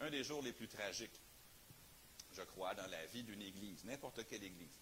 Un 0.00 0.10
des 0.10 0.24
jours 0.24 0.42
les 0.42 0.52
plus 0.52 0.68
tragiques, 0.68 1.20
je 2.32 2.42
crois, 2.42 2.74
dans 2.74 2.86
la 2.86 3.06
vie 3.06 3.22
d'une 3.22 3.42
Église, 3.42 3.84
n'importe 3.84 4.26
quelle 4.26 4.44
Église, 4.44 4.80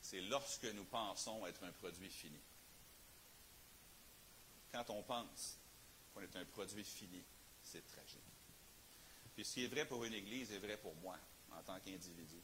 c'est 0.00 0.20
lorsque 0.20 0.64
nous 0.74 0.84
pensons 0.84 1.44
être 1.46 1.64
un 1.64 1.72
produit 1.72 2.10
fini. 2.10 2.40
Quand 4.72 4.90
on 4.90 5.02
pense 5.02 5.58
qu'on 6.14 6.20
est 6.20 6.36
un 6.36 6.44
produit 6.44 6.84
fini, 6.84 7.22
c'est 7.62 7.84
tragique. 7.86 8.37
Puis 9.38 9.44
ce 9.44 9.54
qui 9.54 9.64
est 9.64 9.68
vrai 9.68 9.84
pour 9.84 10.04
une 10.04 10.14
Église 10.14 10.50
est 10.50 10.58
vrai 10.58 10.76
pour 10.78 10.96
moi 10.96 11.16
en 11.52 11.62
tant 11.62 11.78
qu'individu. 11.78 12.42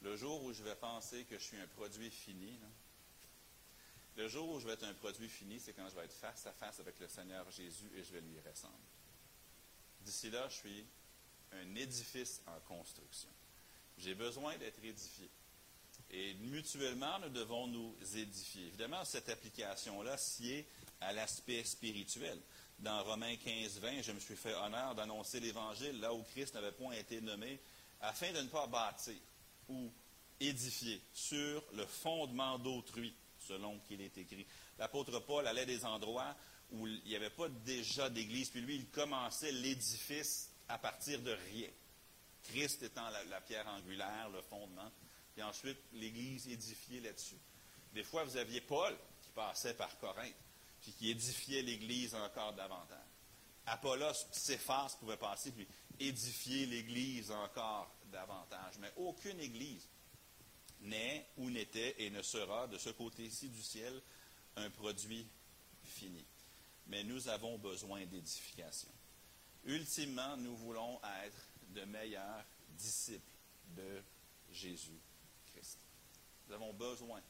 Le 0.00 0.16
jour 0.16 0.42
où 0.42 0.54
je 0.54 0.62
vais 0.62 0.74
penser 0.74 1.24
que 1.24 1.38
je 1.38 1.44
suis 1.44 1.58
un 1.58 1.66
produit 1.66 2.10
fini, 2.10 2.58
le 4.16 4.26
jour 4.26 4.48
où 4.48 4.58
je 4.58 4.66
vais 4.66 4.72
être 4.72 4.84
un 4.84 4.94
produit 4.94 5.28
fini, 5.28 5.60
c'est 5.60 5.74
quand 5.74 5.86
je 5.90 5.94
vais 5.96 6.06
être 6.06 6.14
face 6.14 6.46
à 6.46 6.52
face 6.52 6.80
avec 6.80 6.98
le 6.98 7.08
Seigneur 7.08 7.44
Jésus 7.50 7.90
et 7.94 8.02
je 8.02 8.12
vais 8.14 8.22
lui 8.22 8.40
ressembler. 8.40 8.78
D'ici 10.00 10.30
là, 10.30 10.48
je 10.48 10.54
suis 10.54 10.86
un 11.52 11.74
édifice 11.74 12.40
en 12.46 12.58
construction. 12.60 13.28
J'ai 13.98 14.14
besoin 14.14 14.56
d'être 14.56 14.82
édifié. 14.82 15.28
Et 16.10 16.32
mutuellement, 16.36 17.18
nous 17.18 17.28
devons 17.28 17.66
nous 17.66 17.94
édifier. 18.16 18.68
Évidemment, 18.68 19.04
cette 19.04 19.28
application-là 19.28 20.16
est 20.42 20.66
à 21.02 21.12
l'aspect 21.12 21.64
spirituel. 21.64 22.40
Dans 22.80 23.02
Romains 23.04 23.36
15, 23.36 23.78
20, 23.78 24.02
je 24.02 24.12
me 24.12 24.20
suis 24.20 24.36
fait 24.36 24.54
honneur 24.54 24.94
d'annoncer 24.94 25.38
l'Évangile 25.38 26.00
là 26.00 26.14
où 26.14 26.22
Christ 26.22 26.54
n'avait 26.54 26.72
point 26.72 26.94
été 26.94 27.20
nommé, 27.20 27.60
afin 28.00 28.32
de 28.32 28.40
ne 28.40 28.48
pas 28.48 28.66
bâtir 28.66 29.16
ou 29.68 29.92
édifier 30.40 30.98
sur 31.12 31.62
le 31.74 31.84
fondement 31.84 32.58
d'autrui, 32.58 33.14
selon 33.38 33.78
qu'il 33.80 34.00
est 34.00 34.16
écrit. 34.16 34.46
L'apôtre 34.78 35.18
Paul 35.20 35.46
allait 35.46 35.66
des 35.66 35.84
endroits 35.84 36.34
où 36.72 36.86
il 36.86 37.02
n'y 37.04 37.16
avait 37.16 37.28
pas 37.28 37.48
déjà 37.48 38.08
d'église, 38.08 38.48
puis 38.48 38.62
lui, 38.62 38.76
il 38.76 38.86
commençait 38.86 39.52
l'édifice 39.52 40.50
à 40.68 40.78
partir 40.78 41.20
de 41.20 41.36
rien. 41.52 41.68
Christ 42.44 42.82
étant 42.82 43.10
la, 43.10 43.40
pierre 43.42 43.68
angulaire, 43.68 44.30
le 44.32 44.40
fondement, 44.40 44.90
et 45.36 45.42
ensuite 45.42 45.78
l'Église 45.92 46.48
édifiée 46.48 47.00
là-dessus. 47.00 47.38
Des 47.92 48.04
fois, 48.04 48.24
vous 48.24 48.38
aviez 48.38 48.62
Paul 48.62 48.96
qui 49.20 49.28
passait 49.34 49.74
par 49.74 49.98
Corinthe, 49.98 50.34
puis 50.80 50.92
qui 50.92 51.10
édifiait 51.10 51.62
l'Église 51.62 52.14
encore 52.14 52.52
davantage. 52.54 52.98
Apollos, 53.66 54.26
Céphas 54.32 54.96
pouvait 54.98 55.16
passer, 55.16 55.52
puis 55.52 55.66
édifier 55.98 56.66
l'Église 56.66 57.30
encore 57.30 57.94
davantage. 58.10 58.78
Mais 58.80 58.92
aucune 58.96 59.38
Église 59.40 59.86
n'est 60.80 61.26
ou 61.36 61.50
n'était 61.50 62.02
et 62.02 62.10
ne 62.10 62.22
sera 62.22 62.66
de 62.66 62.78
ce 62.78 62.90
côté-ci 62.90 63.48
du 63.48 63.62
ciel 63.62 64.00
un 64.56 64.70
produit 64.70 65.26
fini. 65.84 66.24
Mais 66.86 67.04
nous 67.04 67.28
avons 67.28 67.58
besoin 67.58 68.04
d'édification. 68.06 68.90
Ultimement, 69.64 70.36
nous 70.38 70.56
voulons 70.56 71.00
être 71.24 71.48
de 71.68 71.84
meilleurs 71.84 72.44
disciples 72.70 73.30
de 73.76 74.02
Jésus-Christ. 74.50 75.78
Nous 76.48 76.54
avons 76.54 76.72
besoin 76.72 77.20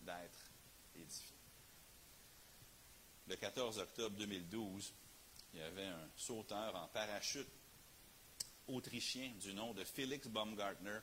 d'être 0.00 0.52
édifiés. 0.94 1.37
Le 3.28 3.36
14 3.36 3.78
octobre 3.78 4.16
2012, 4.16 4.92
il 5.52 5.60
y 5.60 5.62
avait 5.62 5.84
un 5.84 6.08
sauteur 6.16 6.74
en 6.74 6.88
parachute 6.88 7.48
autrichien 8.66 9.30
du 9.38 9.52
nom 9.52 9.74
de 9.74 9.84
Felix 9.84 10.26
Baumgartner 10.28 11.00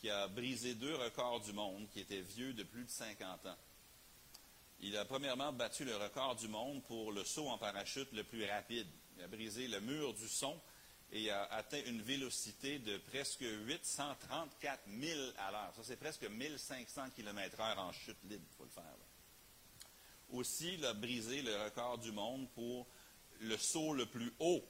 qui 0.00 0.10
a 0.10 0.26
brisé 0.26 0.74
deux 0.74 0.96
records 0.96 1.42
du 1.42 1.52
monde 1.52 1.88
qui 1.90 2.00
étaient 2.00 2.22
vieux 2.22 2.54
de 2.54 2.64
plus 2.64 2.84
de 2.84 2.90
50 2.90 3.46
ans. 3.46 3.56
Il 4.80 4.96
a 4.96 5.04
premièrement 5.04 5.52
battu 5.52 5.84
le 5.84 5.96
record 5.96 6.34
du 6.34 6.48
monde 6.48 6.82
pour 6.82 7.12
le 7.12 7.24
saut 7.24 7.48
en 7.48 7.58
parachute 7.58 8.10
le 8.14 8.24
plus 8.24 8.44
rapide. 8.46 8.88
Il 9.16 9.22
a 9.22 9.28
brisé 9.28 9.68
le 9.68 9.80
mur 9.80 10.12
du 10.14 10.26
son 10.26 10.60
et 11.12 11.30
a 11.30 11.44
atteint 11.52 11.82
une 11.86 12.02
vélocité 12.02 12.80
de 12.80 12.98
presque 12.98 13.42
834 13.42 14.80
000 14.88 15.20
à 15.38 15.52
l'heure. 15.52 15.72
Ça, 15.76 15.82
c'est 15.84 15.96
presque 15.96 16.24
1500 16.24 17.10
km/h 17.14 17.78
en 17.78 17.92
chute 17.92 18.18
libre, 18.24 18.44
il 18.50 18.56
faut 18.56 18.64
le 18.64 18.70
faire. 18.70 18.96
Aussi, 20.32 20.74
il 20.74 20.84
a 20.84 20.94
brisé 20.94 21.42
le 21.42 21.64
record 21.64 21.98
du 21.98 22.12
monde 22.12 22.48
pour 22.54 22.86
le 23.40 23.56
saut 23.56 23.94
le 23.94 24.06
plus 24.06 24.32
haut. 24.38 24.62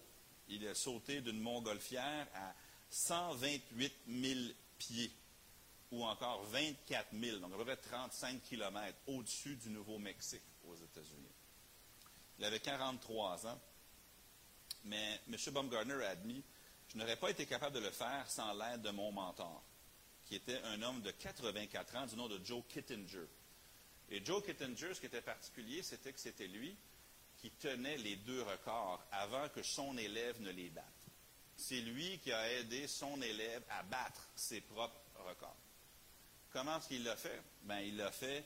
Il 0.48 0.66
a 0.66 0.74
sauté 0.74 1.20
d'une 1.20 1.40
montgolfière 1.40 2.26
à 2.34 2.54
128 2.88 3.92
000 4.08 4.40
pieds, 4.78 5.12
ou 5.92 6.04
encore 6.04 6.42
24 6.44 7.08
000, 7.12 7.38
donc 7.38 7.52
à 7.52 7.56
peu 7.56 7.64
près 7.64 7.76
35 7.76 8.42
km 8.42 8.96
au-dessus 9.06 9.56
du 9.56 9.70
Nouveau-Mexique 9.70 10.42
aux 10.66 10.74
États-Unis. 10.74 11.34
Il 12.38 12.44
avait 12.44 12.60
43 12.60 13.46
ans. 13.46 13.60
Mais 14.84 15.20
M. 15.28 15.36
Baumgartner 15.52 16.04
a 16.04 16.10
admis 16.10 16.42
je 16.92 16.98
n'aurais 16.98 17.16
pas 17.16 17.30
été 17.30 17.46
capable 17.46 17.76
de 17.76 17.80
le 17.80 17.90
faire 17.90 18.28
sans 18.28 18.52
l'aide 18.54 18.82
de 18.82 18.90
mon 18.90 19.12
mentor, 19.12 19.62
qui 20.26 20.34
était 20.34 20.60
un 20.62 20.82
homme 20.82 21.00
de 21.02 21.12
84 21.12 21.96
ans 21.96 22.06
du 22.06 22.16
nom 22.16 22.28
de 22.28 22.44
Joe 22.44 22.64
Kittinger. 22.68 23.26
Et 24.10 24.24
Joe 24.24 24.44
Kittinger, 24.44 24.94
ce 24.94 25.00
qui 25.00 25.06
était 25.06 25.20
particulier, 25.20 25.82
c'était 25.82 26.12
que 26.12 26.18
c'était 26.18 26.48
lui 26.48 26.76
qui 27.38 27.50
tenait 27.52 27.96
les 27.98 28.16
deux 28.16 28.42
records 28.42 29.02
avant 29.12 29.48
que 29.48 29.62
son 29.62 29.96
élève 29.96 30.40
ne 30.42 30.50
les 30.50 30.68
batte. 30.68 30.84
C'est 31.56 31.80
lui 31.80 32.18
qui 32.18 32.32
a 32.32 32.52
aidé 32.52 32.86
son 32.86 33.20
élève 33.22 33.62
à 33.70 33.82
battre 33.82 34.26
ses 34.34 34.60
propres 34.60 35.00
records. 35.26 35.56
Comment 36.52 36.78
est-ce 36.78 36.88
qu'il 36.88 37.04
l'a 37.04 37.16
fait? 37.16 37.40
Ben, 37.62 37.78
il 37.80 37.96
l'a 37.96 38.10
fait 38.10 38.44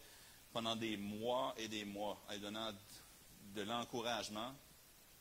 pendant 0.53 0.77
des 0.77 0.96
mois 0.96 1.55
et 1.57 1.68
des 1.68 1.85
mois, 1.85 2.22
en 2.29 2.33
lui 2.33 2.40
donnant 2.40 2.72
de 3.55 3.62
l'encouragement, 3.62 4.55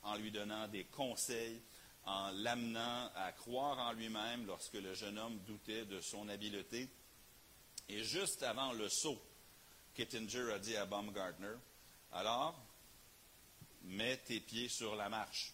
en 0.03 0.15
lui 0.15 0.32
donnant 0.32 0.67
des 0.67 0.84
conseils, 0.86 1.62
en 2.06 2.32
l'amenant 2.32 3.10
à 3.15 3.32
croire 3.32 3.79
en 3.79 3.93
lui-même 3.93 4.45
lorsque 4.45 4.73
le 4.73 4.93
jeune 4.93 5.17
homme 5.17 5.39
doutait 5.47 5.86
de 5.86 6.01
son 6.01 6.27
habileté. 6.27 6.89
Et 7.89 8.03
juste 8.03 8.43
avant 8.43 8.73
le 8.73 8.89
saut, 8.89 9.21
Kittinger 9.93 10.51
a 10.51 10.60
dit 10.60 10.75
à 10.75 10.86
Baumgartner, 10.86 11.56
alors, 12.12 12.60
mets 13.84 14.17
tes 14.17 14.39
pieds 14.39 14.69
sur 14.69 14.95
la 14.95 15.10
marche, 15.10 15.53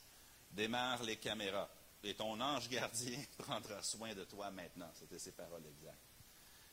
démarre 0.52 1.04
les 1.04 1.18
caméras, 1.18 1.70
et 2.04 2.14
ton 2.14 2.40
ange 2.40 2.70
gardien 2.70 3.20
prendra 3.38 3.82
soin 3.84 4.14
de 4.14 4.24
toi 4.24 4.52
maintenant. 4.52 4.90
C'était 4.96 5.20
ses 5.20 5.32
paroles 5.32 5.66
exactes. 5.66 5.98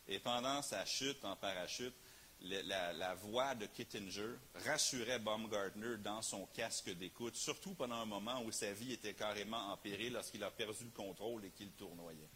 Et 0.09 0.21
pendant 0.21 0.63
sa 0.63 0.85
chute 0.85 1.25
en 1.25 1.35
parachute, 1.35 1.95
la, 2.41 3.15
voix 3.15 3.55
de 3.55 3.67
Kittinger 3.67 4.35
rassurait 4.67 5.19
Baumgartner 5.19 5.97
dans 5.99 6.23
son 6.23 6.47
casque 6.47 6.91
d'écoute, 6.91 7.35
surtout 7.35 7.75
pendant 7.75 7.97
un 7.97 8.07
moment 8.07 8.43
où 8.43 8.53
sa 8.53 8.73
vie 8.73 8.93
était 8.93 9.15
carrément 9.15 9.73
en 9.73 9.77
péril 9.77 10.13
lorsqu'il 10.13 10.45
a 10.45 10.51
perdu 10.51 10.85
le 10.85 10.91
contrôle 10.91 11.45
et 11.45 11.51
qu'il 11.51 11.71
tournoyait. 11.73 12.29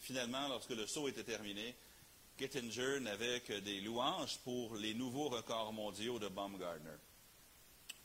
Finalement, 0.00 0.48
lorsque 0.48 0.70
le 0.70 0.86
saut 0.86 1.08
était 1.08 1.24
terminé, 1.24 1.74
Kittinger 2.40 3.00
n'avait 3.00 3.40
que 3.40 3.52
des 3.52 3.82
louanges 3.82 4.38
pour 4.38 4.74
les 4.76 4.94
nouveaux 4.94 5.28
records 5.28 5.74
mondiaux 5.74 6.18
de 6.18 6.28
Baumgartner. 6.28 6.96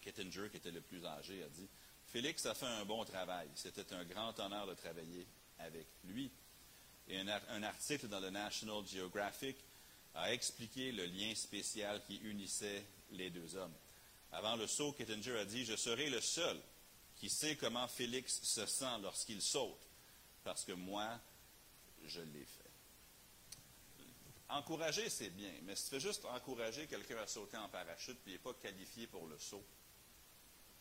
Kittinger, 0.01 0.49
qui 0.49 0.57
était 0.57 0.71
le 0.71 0.81
plus 0.81 1.05
âgé, 1.05 1.41
a 1.41 1.47
dit 1.47 1.69
Félix 2.07 2.45
a 2.45 2.53
fait 2.53 2.65
un 2.65 2.83
bon 2.83 3.05
travail. 3.05 3.47
C'était 3.55 3.93
un 3.93 4.03
grand 4.03 4.37
honneur 4.37 4.67
de 4.67 4.73
travailler 4.73 5.25
avec 5.59 5.87
lui. 6.03 6.29
Et 7.07 7.17
un 7.17 7.63
article 7.63 8.09
dans 8.09 8.19
le 8.19 8.29
National 8.29 8.85
Geographic 8.85 9.55
a 10.15 10.33
expliqué 10.33 10.91
le 10.91 11.05
lien 11.05 11.33
spécial 11.33 12.01
qui 12.05 12.17
unissait 12.17 12.83
les 13.11 13.29
deux 13.29 13.55
hommes. 13.55 13.73
Avant 14.33 14.57
le 14.57 14.67
saut, 14.67 14.91
Kittinger 14.91 15.37
a 15.37 15.45
dit 15.45 15.63
Je 15.63 15.77
serai 15.77 16.09
le 16.09 16.19
seul 16.19 16.59
qui 17.15 17.29
sait 17.29 17.55
comment 17.55 17.87
Félix 17.87 18.41
se 18.43 18.65
sent 18.65 18.99
lorsqu'il 19.01 19.41
saute, 19.41 19.87
parce 20.43 20.65
que 20.65 20.73
moi, 20.73 21.21
je 22.03 22.19
l'ai 22.19 22.43
fait. 22.43 22.64
Encourager, 24.47 25.09
c'est 25.09 25.31
bien, 25.31 25.51
mais 25.63 25.75
si 25.75 25.85
tu 25.85 25.89
fais 25.91 25.99
juste 25.99 26.23
encourager 26.25 26.85
quelqu'un 26.85 27.17
à 27.17 27.27
sauter 27.27 27.57
en 27.57 27.67
parachute 27.67 28.17
et 28.27 28.29
il 28.29 28.33
n'est 28.33 28.39
pas 28.39 28.53
qualifié 28.53 29.07
pour 29.07 29.25
le 29.27 29.37
saut, 29.39 29.65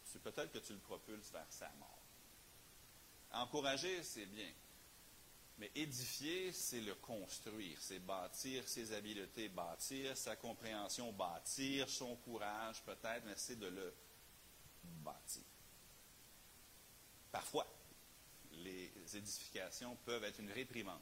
c'est 0.05 0.22
peut-être 0.22 0.53
que 0.53 0.59
tu 0.59 0.74
le 0.74 0.81
propulses 0.81 1.31
vers 1.33 1.50
sa 1.50 1.70
mort. 1.79 2.03
Encourager, 3.33 4.03
c'est 4.03 4.27
bien. 4.27 4.50
Mais 5.59 5.70
édifier, 5.74 6.53
c'est 6.53 6.81
le 6.81 6.94
construire, 6.96 7.79
c'est 7.81 8.00
bâtir 8.00 8.66
ses 8.66 8.92
habiletés, 8.92 9.48
bâtir 9.48 10.16
sa 10.16 10.37
compréhension, 10.37 11.12
bâtir 11.12 11.88
son 11.88 12.16
courage 12.16 12.83
peut-être, 12.83 13.24
mais 13.24 13.35
c'est 13.37 13.59
de 13.59 13.68
le 13.68 13.94
bâtir. 14.83 15.44
Parfois, 17.31 17.66
les 18.53 18.92
édifications 19.14 19.96
peuvent 20.05 20.24
être 20.24 20.40
une 20.40 20.50
réprimande, 20.50 21.00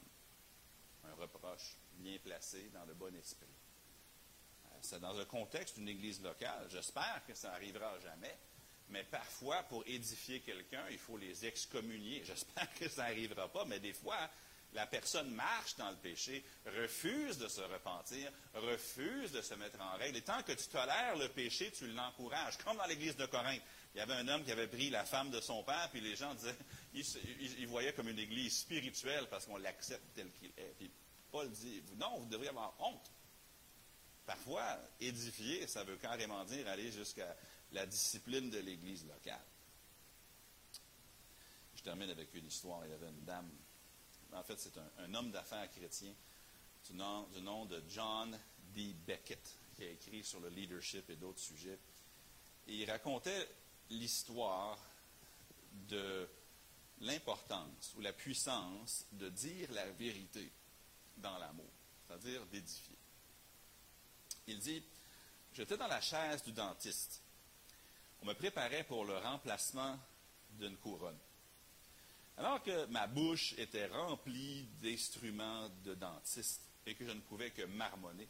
un 1.04 1.14
reproche 1.14 1.76
bien 1.94 2.18
placé 2.18 2.70
dans 2.72 2.84
le 2.84 2.94
bon 2.94 3.14
esprit. 3.16 3.46
Euh, 4.66 4.68
c'est 4.80 5.00
dans 5.00 5.12
le 5.12 5.24
contexte 5.24 5.76
d'une 5.76 5.88
église 5.88 6.22
locale. 6.22 6.66
J'espère 6.70 7.22
que 7.26 7.34
ça 7.34 7.50
n'arrivera 7.50 7.98
jamais, 8.00 8.36
mais 8.88 9.04
parfois, 9.04 9.62
pour 9.64 9.82
édifier 9.86 10.40
quelqu'un, 10.40 10.84
il 10.90 10.98
faut 10.98 11.16
les 11.16 11.46
excommunier. 11.46 12.22
J'espère 12.26 12.72
que 12.74 12.88
ça 12.88 13.04
n'arrivera 13.04 13.50
pas, 13.50 13.64
mais 13.64 13.80
des 13.80 13.94
fois, 13.94 14.28
la 14.74 14.86
personne 14.86 15.30
marche 15.30 15.76
dans 15.76 15.90
le 15.90 15.96
péché, 15.96 16.44
refuse 16.64 17.38
de 17.38 17.48
se 17.48 17.60
repentir, 17.60 18.32
refuse 18.54 19.32
de 19.32 19.42
se 19.42 19.54
mettre 19.54 19.80
en 19.80 19.96
règle. 19.98 20.16
Et 20.16 20.22
tant 20.22 20.42
que 20.42 20.52
tu 20.52 20.66
tolères 20.68 21.16
le 21.16 21.28
péché, 21.28 21.70
tu 21.72 21.86
l'encourages. 21.88 22.56
Comme 22.58 22.78
dans 22.78 22.86
l'église 22.86 23.16
de 23.16 23.26
Corinthe. 23.26 23.62
Il 23.94 23.98
y 23.98 24.00
avait 24.00 24.14
un 24.14 24.28
homme 24.28 24.42
qui 24.42 24.52
avait 24.52 24.68
pris 24.68 24.88
la 24.88 25.04
femme 25.04 25.30
de 25.30 25.40
son 25.40 25.62
père, 25.64 25.90
puis 25.90 26.00
les 26.00 26.16
gens 26.16 26.32
disaient, 26.34 26.56
ils, 26.94 27.66
voyaient 27.66 27.92
comme 27.92 28.08
une 28.08 28.18
église 28.18 28.58
spirituelle 28.58 29.26
parce 29.30 29.46
qu'on 29.46 29.56
l'accepte 29.56 30.14
tel 30.14 30.30
qu'il 30.32 30.50
est. 30.56 30.74
Puis 30.78 30.90
Paul 31.30 31.50
dit, 31.50 31.82
non, 31.96 32.18
vous 32.18 32.26
devriez 32.26 32.50
avoir 32.50 32.74
honte. 32.80 33.10
Parfois, 34.26 34.78
édifier, 35.00 35.66
ça 35.66 35.84
veut 35.84 35.96
carrément 35.96 36.44
dire 36.44 36.68
aller 36.68 36.92
jusqu'à 36.92 37.36
la 37.72 37.86
discipline 37.86 38.50
de 38.50 38.58
l'église 38.58 39.06
locale. 39.06 39.44
Je 41.74 41.82
termine 41.82 42.10
avec 42.10 42.32
une 42.34 42.46
histoire. 42.46 42.84
Il 42.84 42.90
y 42.90 42.94
avait 42.94 43.08
une 43.08 43.24
dame 43.24 43.50
en 44.34 44.42
fait, 44.42 44.58
c'est 44.58 44.72
un, 44.98 45.14
homme 45.14 45.30
d'affaires 45.30 45.70
chrétien 45.70 46.12
du 46.88 46.94
nom, 46.94 47.26
du 47.34 47.40
nom, 47.42 47.66
de 47.66 47.82
John 47.88 48.38
D. 48.74 48.94
Beckett, 49.06 49.58
qui 49.76 49.84
a 49.84 49.90
écrit 49.90 50.24
sur 50.24 50.40
le 50.40 50.48
leadership 50.48 51.08
et 51.10 51.16
d'autres 51.16 51.40
sujets. 51.40 51.78
Et 52.66 52.76
il 52.76 52.90
racontait 52.90 53.48
l'histoire 53.90 54.78
de 55.88 56.28
l'importance 57.02 57.94
ou 57.96 58.00
la 58.00 58.12
puissance 58.12 59.06
de 59.12 59.28
dire 59.28 59.70
la 59.72 59.86
vérité 59.90 60.50
dans 61.18 61.38
l'amour, 61.38 61.70
c'est-à-dire 62.06 62.44
d'édifier. 62.46 62.96
Il 64.46 64.58
dit, 64.58 64.82
j'étais 65.54 65.76
dans 65.76 65.86
la 65.86 66.00
chaise 66.00 66.42
du 66.42 66.52
dentiste. 66.52 67.20
On 68.22 68.26
me 68.26 68.34
préparait 68.34 68.84
pour 68.84 69.04
le 69.04 69.18
remplacement 69.18 69.98
d'une 70.58 70.76
couronne. 70.76 71.18
Alors 72.38 72.62
que 72.62 72.86
ma 72.86 73.06
bouche 73.06 73.54
était 73.58 73.86
remplie 73.86 74.64
d'instruments 74.80 75.68
de 75.84 75.94
dentiste 75.94 76.62
et 76.86 76.94
que 76.94 77.04
je 77.04 77.10
ne 77.10 77.20
pouvais 77.20 77.50
que 77.50 77.62
marmonner, 77.62 78.28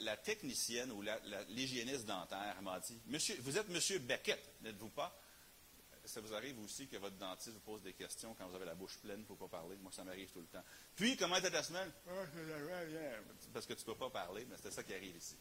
la, 0.00 0.16
technicienne 0.16 0.92
ou 0.92 1.02
l'hygiéniste 1.48 2.06
dentaire 2.06 2.62
m'a 2.62 2.78
dit 2.78 2.96
Monsieur, 3.06 3.36
vous 3.40 3.58
êtes 3.58 3.68
Monsieur 3.68 3.98
Beckett, 3.98 4.40
n'êtes-vous 4.62 4.90
pas? 4.90 5.18
Ça 6.08 6.22
vous 6.22 6.32
arrive 6.32 6.58
aussi 6.60 6.88
que 6.88 6.96
votre 6.96 7.16
dentiste 7.16 7.52
vous 7.52 7.60
pose 7.60 7.82
des 7.82 7.92
questions 7.92 8.34
quand 8.34 8.48
vous 8.48 8.56
avez 8.56 8.64
la 8.64 8.74
bouche 8.74 8.96
pleine 8.96 9.24
pour 9.24 9.36
ne 9.36 9.40
pas 9.40 9.58
parler? 9.58 9.76
Moi, 9.76 9.92
ça 9.92 10.04
m'arrive 10.04 10.30
tout 10.32 10.40
le 10.40 10.46
temps. 10.46 10.64
Puis, 10.96 11.18
comment 11.18 11.36
était 11.36 11.50
ta 11.50 11.62
semaine? 11.62 11.92
Parce 13.52 13.66
que 13.66 13.74
tu 13.74 13.80
ne 13.80 13.84
peux 13.84 13.94
pas 13.94 14.08
parler, 14.08 14.46
mais 14.48 14.56
c'est 14.60 14.70
ça 14.70 14.82
qui 14.82 14.94
arrive 14.94 15.14
ici. 15.14 15.36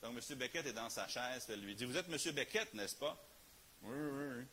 Donc, 0.00 0.16
M. 0.16 0.38
Beckett 0.38 0.66
est 0.66 0.72
dans 0.72 0.88
sa 0.88 1.08
chaise, 1.08 1.46
elle 1.48 1.62
lui 1.62 1.74
dit 1.74 1.84
Vous 1.84 1.96
êtes 1.96 2.08
M. 2.08 2.32
Beckett, 2.32 2.72
n'est-ce 2.74 2.94
pas? 2.94 3.20
Oui, 3.82 3.96
oui, 3.96 4.24
oui. 4.36 4.44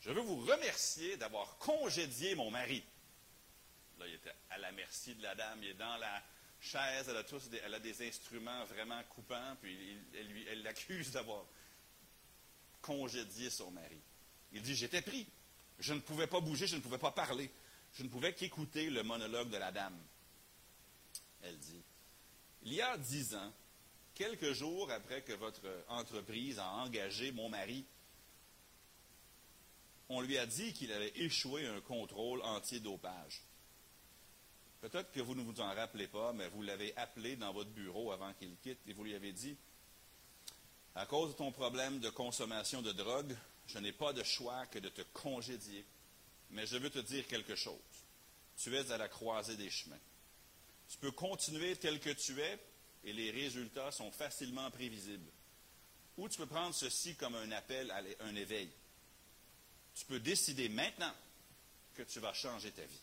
Je 0.00 0.10
veux 0.10 0.20
vous 0.20 0.44
remercier 0.44 1.16
d'avoir 1.16 1.56
congédié 1.56 2.34
mon 2.34 2.50
mari. 2.50 2.84
Là, 3.98 4.06
il 4.06 4.14
était 4.14 4.34
à 4.50 4.58
la 4.58 4.70
merci 4.72 5.14
de 5.14 5.22
la 5.22 5.34
dame. 5.34 5.60
Il 5.62 5.70
est 5.70 5.74
dans 5.74 5.96
la 5.96 6.22
chaise. 6.60 7.08
Elle 7.08 7.16
a, 7.16 7.24
tous 7.24 7.48
des, 7.48 7.56
elle 7.64 7.72
a 7.72 7.80
des 7.80 8.06
instruments 8.06 8.66
vraiment 8.66 9.02
coupants. 9.04 9.56
Puis 9.62 9.98
elle 10.14 10.62
l'accuse 10.62 11.10
d'avoir 11.12 11.46
congédié 12.82 13.48
son 13.48 13.70
mari. 13.70 13.98
Il 14.52 14.62
dit 14.62 14.74
J'étais 14.74 15.02
pris. 15.02 15.26
Je 15.78 15.92
ne 15.92 16.00
pouvais 16.00 16.26
pas 16.26 16.40
bouger, 16.40 16.66
je 16.66 16.76
ne 16.76 16.80
pouvais 16.80 16.98
pas 16.98 17.10
parler. 17.10 17.50
Je 17.94 18.02
ne 18.02 18.08
pouvais 18.08 18.32
qu'écouter 18.34 18.90
le 18.90 19.02
monologue 19.02 19.50
de 19.50 19.56
la 19.56 19.72
dame. 19.72 19.98
Elle 21.42 21.58
dit 21.58 21.82
Il 22.62 22.72
y 22.72 22.80
a 22.80 22.96
dix 22.96 23.34
ans, 23.34 23.52
quelques 24.14 24.52
jours 24.52 24.90
après 24.90 25.22
que 25.22 25.32
votre 25.32 25.62
entreprise 25.88 26.58
a 26.58 26.68
engagé 26.68 27.32
mon 27.32 27.48
mari, 27.48 27.84
on 30.08 30.20
lui 30.20 30.38
a 30.38 30.46
dit 30.46 30.72
qu'il 30.72 30.92
avait 30.92 31.12
échoué 31.16 31.66
un 31.66 31.80
contrôle 31.80 32.40
anti-dopage. 32.42 33.42
Peut-être 34.80 35.10
que 35.10 35.20
vous 35.20 35.34
ne 35.34 35.42
vous 35.42 35.60
en 35.60 35.74
rappelez 35.74 36.06
pas, 36.06 36.32
mais 36.32 36.48
vous 36.48 36.62
l'avez 36.62 36.96
appelé 36.96 37.36
dans 37.36 37.52
votre 37.52 37.70
bureau 37.70 38.12
avant 38.12 38.32
qu'il 38.34 38.56
quitte 38.58 38.78
et 38.86 38.92
vous 38.92 39.04
lui 39.04 39.14
avez 39.14 39.32
dit, 39.32 39.56
à 40.94 41.06
cause 41.06 41.30
de 41.30 41.36
ton 41.36 41.50
problème 41.50 41.98
de 41.98 42.08
consommation 42.08 42.82
de 42.82 42.92
drogue, 42.92 43.36
je 43.66 43.78
n'ai 43.78 43.92
pas 43.92 44.12
de 44.12 44.22
choix 44.22 44.66
que 44.66 44.78
de 44.78 44.88
te 44.88 45.02
congédier. 45.12 45.84
Mais 46.50 46.66
je 46.66 46.76
veux 46.76 46.90
te 46.90 46.98
dire 46.98 47.26
quelque 47.26 47.56
chose. 47.56 47.74
Tu 48.56 48.74
es 48.76 48.90
à 48.90 48.98
la 48.98 49.08
croisée 49.08 49.56
des 49.56 49.70
chemins. 49.70 49.98
Tu 50.88 50.98
peux 50.98 51.10
continuer 51.10 51.76
tel 51.76 51.98
que 52.00 52.10
tu 52.10 52.40
es 52.40 52.58
et 53.04 53.12
les 53.12 53.30
résultats 53.30 53.90
sont 53.90 54.12
facilement 54.12 54.70
prévisibles. 54.70 55.30
Ou 56.16 56.28
tu 56.28 56.38
peux 56.38 56.46
prendre 56.46 56.74
ceci 56.74 57.16
comme 57.16 57.34
un 57.34 57.50
appel 57.52 57.90
à 57.90 58.00
un 58.20 58.36
éveil 58.36 58.70
tu 59.96 60.04
peux 60.04 60.20
décider 60.20 60.68
maintenant 60.68 61.12
que 61.94 62.02
tu 62.02 62.20
vas 62.20 62.34
changer 62.34 62.70
ta 62.70 62.82
vie. 62.82 63.00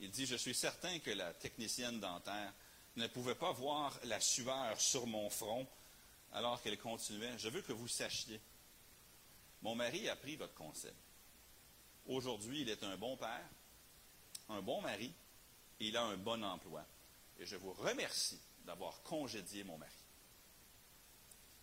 Il 0.00 0.10
dit, 0.10 0.26
je 0.26 0.36
suis 0.36 0.54
certain 0.54 1.00
que 1.00 1.10
la 1.10 1.34
technicienne 1.34 1.98
dentaire 1.98 2.52
ne 2.96 3.06
pouvait 3.08 3.34
pas 3.34 3.50
voir 3.50 3.98
la 4.04 4.20
sueur 4.20 4.80
sur 4.80 5.06
mon 5.08 5.28
front 5.28 5.66
alors 6.32 6.62
qu'elle 6.62 6.78
continuait. 6.78 7.36
Je 7.36 7.48
veux 7.48 7.62
que 7.62 7.72
vous 7.72 7.88
sachiez. 7.88 8.40
Mon 9.62 9.74
mari 9.74 10.08
a 10.08 10.16
pris 10.16 10.36
votre 10.36 10.54
conseil. 10.54 10.94
Aujourd'hui, 12.06 12.62
il 12.62 12.68
est 12.68 12.82
un 12.84 12.96
bon 12.96 13.16
père, 13.16 13.48
un 14.48 14.62
bon 14.62 14.80
mari, 14.80 15.12
et 15.80 15.88
il 15.88 15.96
a 15.96 16.04
un 16.04 16.16
bon 16.16 16.42
emploi. 16.42 16.84
Et 17.38 17.46
je 17.46 17.56
vous 17.56 17.72
remercie 17.72 18.40
d'avoir 18.64 19.02
congédié 19.02 19.64
mon 19.64 19.78
mari. 19.78 19.92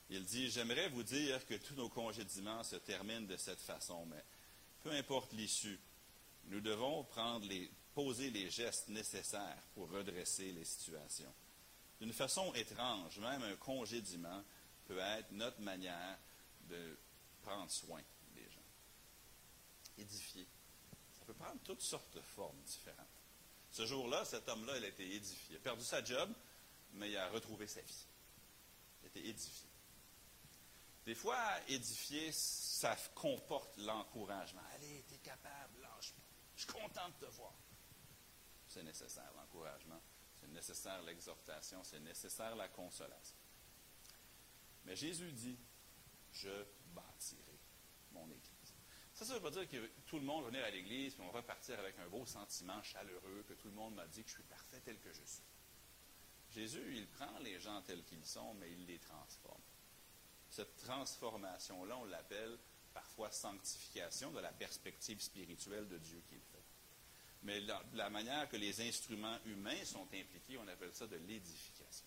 Il 0.09 0.23
dit, 0.23 0.51
j'aimerais 0.51 0.89
vous 0.89 1.03
dire 1.03 1.45
que 1.47 1.55
tous 1.55 1.75
nos 1.75 1.89
congédiements 1.89 2.63
se 2.63 2.75
terminent 2.75 3.27
de 3.27 3.37
cette 3.37 3.61
façon, 3.61 4.05
mais 4.05 4.23
peu 4.83 4.91
importe 4.91 5.33
l'issue, 5.33 5.79
nous 6.45 6.61
devons 6.61 7.07
poser 7.95 8.29
les 8.29 8.51
gestes 8.51 8.89
nécessaires 8.89 9.63
pour 9.73 9.89
redresser 9.89 10.51
les 10.51 10.65
situations. 10.65 11.33
D'une 11.99 12.13
façon 12.13 12.53
étrange, 12.53 13.17
même 13.19 13.41
un 13.41 13.55
congédiement 13.55 14.43
peut 14.87 14.99
être 14.99 15.31
notre 15.31 15.59
manière 15.61 16.19
de 16.69 16.97
prendre 17.45 17.71
soin 17.71 18.01
des 18.33 18.49
gens. 18.49 18.65
Édifier. 19.97 20.47
Ça 21.17 21.25
peut 21.25 21.33
prendre 21.33 21.59
toutes 21.63 21.81
sortes 21.81 22.13
de 22.15 22.21
formes 22.21 22.59
différentes. 22.61 23.05
Ce 23.71 23.85
jour-là, 23.85 24.25
cet 24.25 24.47
homme-là, 24.49 24.77
il 24.77 24.85
a 24.85 24.87
été 24.87 25.15
édifié. 25.15 25.55
Il 25.55 25.57
a 25.57 25.59
perdu 25.59 25.83
sa 25.83 26.03
job, 26.03 26.33
mais 26.93 27.11
il 27.11 27.17
a 27.17 27.29
retrouvé 27.29 27.67
sa 27.67 27.81
vie. 27.81 28.05
Il 29.01 29.05
a 29.05 29.09
été 29.09 29.27
édifié. 29.27 29.69
Des 31.05 31.15
fois, 31.15 31.37
édifier, 31.67 32.31
ça 32.31 32.95
comporte 33.13 33.77
l'encouragement. 33.77 34.61
Allez, 34.75 35.03
tu 35.07 35.15
es 35.15 35.17
capable, 35.19 35.81
lâche 35.81 36.13
pas. 36.13 36.23
Je 36.55 36.63
suis 36.63 36.71
content 36.71 37.09
de 37.09 37.25
te 37.25 37.31
voir. 37.31 37.53
C'est 38.67 38.83
nécessaire, 38.83 39.31
l'encouragement. 39.35 40.01
C'est 40.39 40.47
nécessaire 40.47 41.01
l'exhortation. 41.03 41.83
C'est 41.83 41.99
nécessaire 41.99 42.55
la 42.55 42.67
consolation. 42.69 43.37
Mais 44.85 44.95
Jésus 44.95 45.31
dit, 45.31 45.57
je 46.33 46.65
bâtirai 46.95 47.59
mon 48.11 48.25
Église. 48.25 48.73
Ça, 49.13 49.25
ça 49.25 49.33
ne 49.33 49.39
veut 49.39 49.43
pas 49.43 49.51
dire 49.51 49.69
que 49.69 49.87
tout 50.07 50.17
le 50.17 50.25
monde 50.25 50.43
va 50.43 50.49
venir 50.49 50.65
à 50.65 50.69
l'Église 50.69 51.13
et 51.13 51.21
on 51.21 51.27
va 51.27 51.39
repartir 51.39 51.79
avec 51.79 51.97
un 51.99 52.07
beau 52.09 52.25
sentiment 52.25 52.81
chaleureux, 52.83 53.45
que 53.47 53.53
tout 53.53 53.67
le 53.67 53.73
monde 53.73 53.95
m'a 53.95 54.07
dit 54.07 54.23
que 54.23 54.29
je 54.29 54.35
suis 54.35 54.43
parfait 54.43 54.81
tel 54.83 54.99
que 54.99 55.13
je 55.13 55.23
suis. 55.23 55.43
Jésus, 56.51 56.95
il 56.95 57.07
prend 57.07 57.37
les 57.39 57.59
gens 57.59 57.81
tels 57.81 58.03
qu'ils 58.03 58.25
sont, 58.25 58.53
mais 58.55 58.71
il 58.71 58.85
les 58.85 58.99
transforme. 58.99 59.61
Cette 60.49 60.75
transformation-là, 60.77 61.97
on 61.97 62.05
l'appelle 62.05 62.57
parfois 62.93 63.31
sanctification 63.31 64.31
de 64.31 64.39
la 64.39 64.51
perspective 64.51 65.19
spirituelle 65.21 65.87
de 65.87 65.97
Dieu 65.97 66.21
qu'il 66.29 66.39
fait. 66.39 66.63
Mais 67.43 67.59
la, 67.61 67.83
la, 67.93 68.09
manière 68.09 68.49
que 68.49 68.57
les 68.57 68.81
instruments 68.87 69.37
humains 69.45 69.83
sont 69.83 70.07
impliqués, 70.13 70.57
on 70.57 70.67
appelle 70.67 70.93
ça 70.93 71.07
de 71.07 71.17
l'édification. 71.17 72.05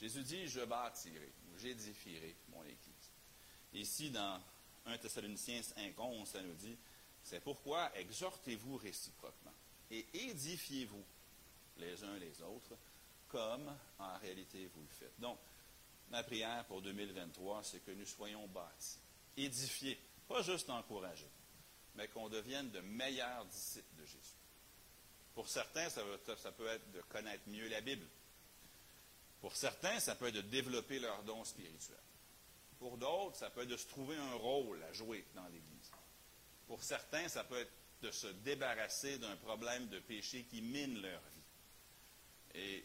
Jésus 0.00 0.22
dit, 0.22 0.48
je 0.48 0.60
bâtirai, 0.60 1.32
ou 1.50 1.58
j'édifierai 1.58 2.36
mon 2.48 2.62
Église. 2.62 3.12
Ici, 3.74 4.10
dans 4.10 4.40
1 4.86 4.98
Thessaloniciens 4.98 5.60
5.11, 5.60 6.26
ça 6.26 6.42
nous 6.42 6.54
dit, 6.54 6.76
c'est 7.22 7.40
pourquoi 7.40 7.90
exhortez-vous 7.96 8.76
réciproquement 8.76 9.52
et 9.90 10.06
édifiez-vous 10.14 11.04
les 11.78 12.04
uns 12.04 12.18
les 12.18 12.42
autres, 12.42 12.76
comme 13.28 13.74
en 13.98 14.18
réalité 14.18 14.70
vous 14.74 14.82
le 14.82 14.88
faites. 14.88 15.18
Donc, 15.18 15.38
Ma 16.10 16.22
prière 16.22 16.64
pour 16.64 16.80
2023, 16.80 17.62
c'est 17.62 17.80
que 17.80 17.90
nous 17.90 18.06
soyons 18.06 18.46
bâtis, 18.48 18.98
édifiés, 19.36 20.00
pas 20.26 20.42
juste 20.42 20.70
encouragés, 20.70 21.30
mais 21.96 22.08
qu'on 22.08 22.28
devienne 22.30 22.70
de 22.70 22.80
meilleurs 22.80 23.44
disciples 23.44 23.94
de 24.00 24.06
Jésus. 24.06 24.38
Pour 25.34 25.48
certains, 25.48 25.88
ça, 25.90 26.02
peut 26.52 26.66
être 26.66 26.90
de 26.92 27.02
connaître 27.02 27.42
mieux 27.46 27.68
la 27.68 27.80
Bible. 27.82 28.06
Pour 29.40 29.54
certains, 29.56 30.00
ça 30.00 30.14
peut 30.14 30.28
être 30.28 30.34
de 30.34 30.40
développer 30.42 30.98
leurs 30.98 31.22
dons 31.22 31.44
spirituels. 31.44 31.96
Pour 32.78 32.96
d'autres, 32.96 33.36
ça 33.36 33.50
peut 33.50 33.62
être 33.62 33.68
de 33.68 33.76
se 33.76 33.86
trouver 33.86 34.16
un 34.16 34.34
rôle 34.34 34.82
à 34.84 34.92
jouer 34.92 35.24
dans 35.34 35.46
l'Église. 35.46 35.90
Pour 36.66 36.82
certains, 36.82 37.28
ça 37.28 37.44
peut 37.44 37.58
être 37.58 37.72
de 38.02 38.10
se 38.10 38.26
débarrasser 38.28 39.18
d'un 39.18 39.36
problème 39.36 39.88
de 39.88 39.98
péché 39.98 40.44
qui 40.44 40.62
mine 40.62 41.00
leur 41.00 41.20
vie. 41.20 42.60
Et 42.60 42.84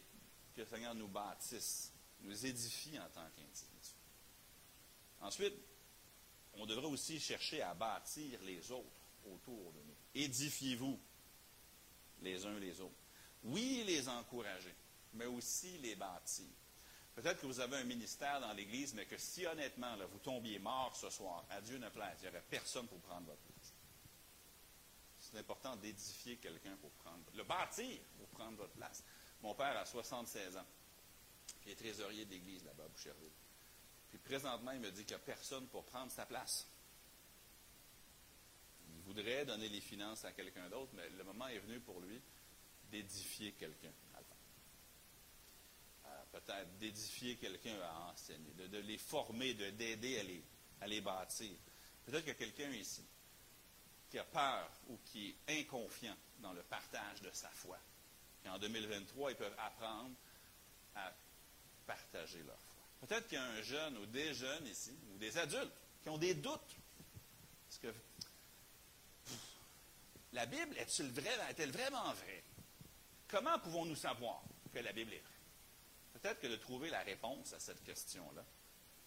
que 0.55 0.61
le 0.61 0.67
Seigneur 0.67 0.95
nous 0.95 1.07
bâtisse 1.07 1.91
nous 2.21 2.45
édifie 2.45 2.97
en 2.99 3.09
tant 3.09 3.27
qu'individu. 3.35 3.73
Ensuite, 5.21 5.55
on 6.53 6.65
devrait 6.65 6.87
aussi 6.87 7.19
chercher 7.19 7.61
à 7.61 7.73
bâtir 7.73 8.39
les 8.43 8.71
autres 8.71 9.01
autour 9.25 9.71
de 9.73 9.79
nous. 9.79 9.95
Édifiez-vous 10.15 10.99
les 12.21 12.45
uns 12.45 12.59
les 12.59 12.79
autres. 12.79 12.93
Oui, 13.43 13.83
les 13.85 14.07
encourager, 14.07 14.73
mais 15.13 15.25
aussi 15.25 15.77
les 15.79 15.95
bâtir. 15.95 16.47
Peut-être 17.15 17.41
que 17.41 17.45
vous 17.45 17.59
avez 17.59 17.77
un 17.77 17.83
ministère 17.83 18.41
dans 18.41 18.53
l'Église, 18.53 18.93
mais 18.95 19.05
que 19.05 19.17
si 19.17 19.45
honnêtement, 19.45 19.95
vous 20.11 20.19
tombiez 20.19 20.57
mort 20.57 20.95
ce 20.95 21.09
soir, 21.09 21.45
à 21.49 21.61
Dieu 21.61 21.77
ne 21.77 21.89
plaise, 21.89 22.17
il 22.19 22.23
n'y 22.23 22.29
aurait 22.29 22.43
personne 22.49 22.87
pour 22.87 22.99
prendre 23.01 23.27
votre 23.27 23.41
place. 23.41 23.73
C'est 25.19 25.37
important 25.37 25.75
d'édifier 25.75 26.37
quelqu'un 26.37 26.75
pour 26.77 26.91
prendre, 26.91 27.23
le 27.35 27.43
bâtir 27.43 27.99
pour 28.17 28.27
prendre 28.29 28.57
votre 28.57 28.73
place. 28.73 29.03
Mon 29.41 29.53
père 29.53 29.77
a 29.77 29.85
76 29.85 30.57
ans. 30.57 30.65
Il 31.65 31.71
est 31.71 31.75
trésorier 31.75 32.25
d'église 32.25 32.63
là-bas 32.65 32.85
à 32.85 32.87
Boucherville. 32.87 33.31
Puis 34.09 34.17
présentement, 34.19 34.71
il 34.71 34.79
me 34.79 34.91
dit 34.91 35.05
qu'il 35.05 35.15
n'y 35.15 35.21
a 35.21 35.25
personne 35.25 35.67
pour 35.67 35.85
prendre 35.85 36.11
sa 36.11 36.25
place. 36.25 36.67
Il 38.89 39.01
voudrait 39.03 39.45
donner 39.45 39.69
les 39.69 39.81
finances 39.81 40.25
à 40.25 40.31
quelqu'un 40.31 40.69
d'autre, 40.69 40.91
mais 40.93 41.09
le 41.09 41.23
moment 41.23 41.47
est 41.47 41.59
venu 41.59 41.79
pour 41.79 41.99
lui 41.99 42.21
d'édifier 42.91 43.53
quelqu'un 43.53 43.91
peut-être 46.33 46.77
d'édifier 46.79 47.35
quelqu'un 47.37 47.79
à 47.81 48.11
enseigner, 48.11 48.51
de, 48.53 48.79
les 48.79 48.97
former, 48.97 49.53
de, 49.53 49.69
d'aider 49.69 50.19
à 50.19 50.23
les, 50.23 50.43
à 50.81 50.87
les 50.87 50.99
bâtir. 50.99 51.55
Peut-être 52.05 52.21
qu'il 52.21 52.33
y 52.33 52.35
a 52.35 52.39
quelqu'un 52.39 52.71
ici 52.71 53.05
qui 54.09 54.19
a 54.19 54.23
peur 54.23 54.69
ou 54.89 54.97
qui 55.05 55.35
est 55.47 55.59
inconfiant 55.61 56.15
dans 56.39 56.53
le 56.53 56.61
partage 56.63 57.21
de 57.21 57.31
sa 57.31 57.49
foi. 57.49 57.77
Et 58.45 58.49
en 58.49 58.59
2023, 58.59 59.31
ils 59.31 59.37
peuvent 59.37 59.55
apprendre 59.57 60.11
à 60.95 61.13
partager 61.87 62.43
leur 62.43 62.59
foi. 62.59 63.07
Peut-être 63.07 63.27
qu'il 63.27 63.37
y 63.37 63.41
a 63.41 63.45
un 63.45 63.61
jeune 63.61 63.97
ou 63.97 64.05
des 64.07 64.33
jeunes 64.33 64.67
ici, 64.67 64.95
ou 65.13 65.17
des 65.17 65.37
adultes, 65.37 65.73
qui 66.01 66.09
ont 66.09 66.17
des 66.17 66.33
doutes. 66.33 66.75
Parce 67.67 67.79
que 67.81 67.93
la 70.33 70.45
Bible 70.45 70.77
est-elle 70.77 71.71
vraiment 71.71 72.13
vraie? 72.13 72.43
Comment 73.27 73.57
pouvons-nous 73.59 73.95
savoir 73.95 74.43
que 74.71 74.79
la 74.79 74.93
Bible 74.93 75.13
est 75.13 75.19
vraie? 75.19 75.32
Peut-être 76.13 76.39
que 76.39 76.47
de 76.47 76.55
trouver 76.55 76.89
la 76.89 77.01
réponse 77.01 77.53
à 77.53 77.59
cette 77.59 77.83
question-là, 77.83 78.45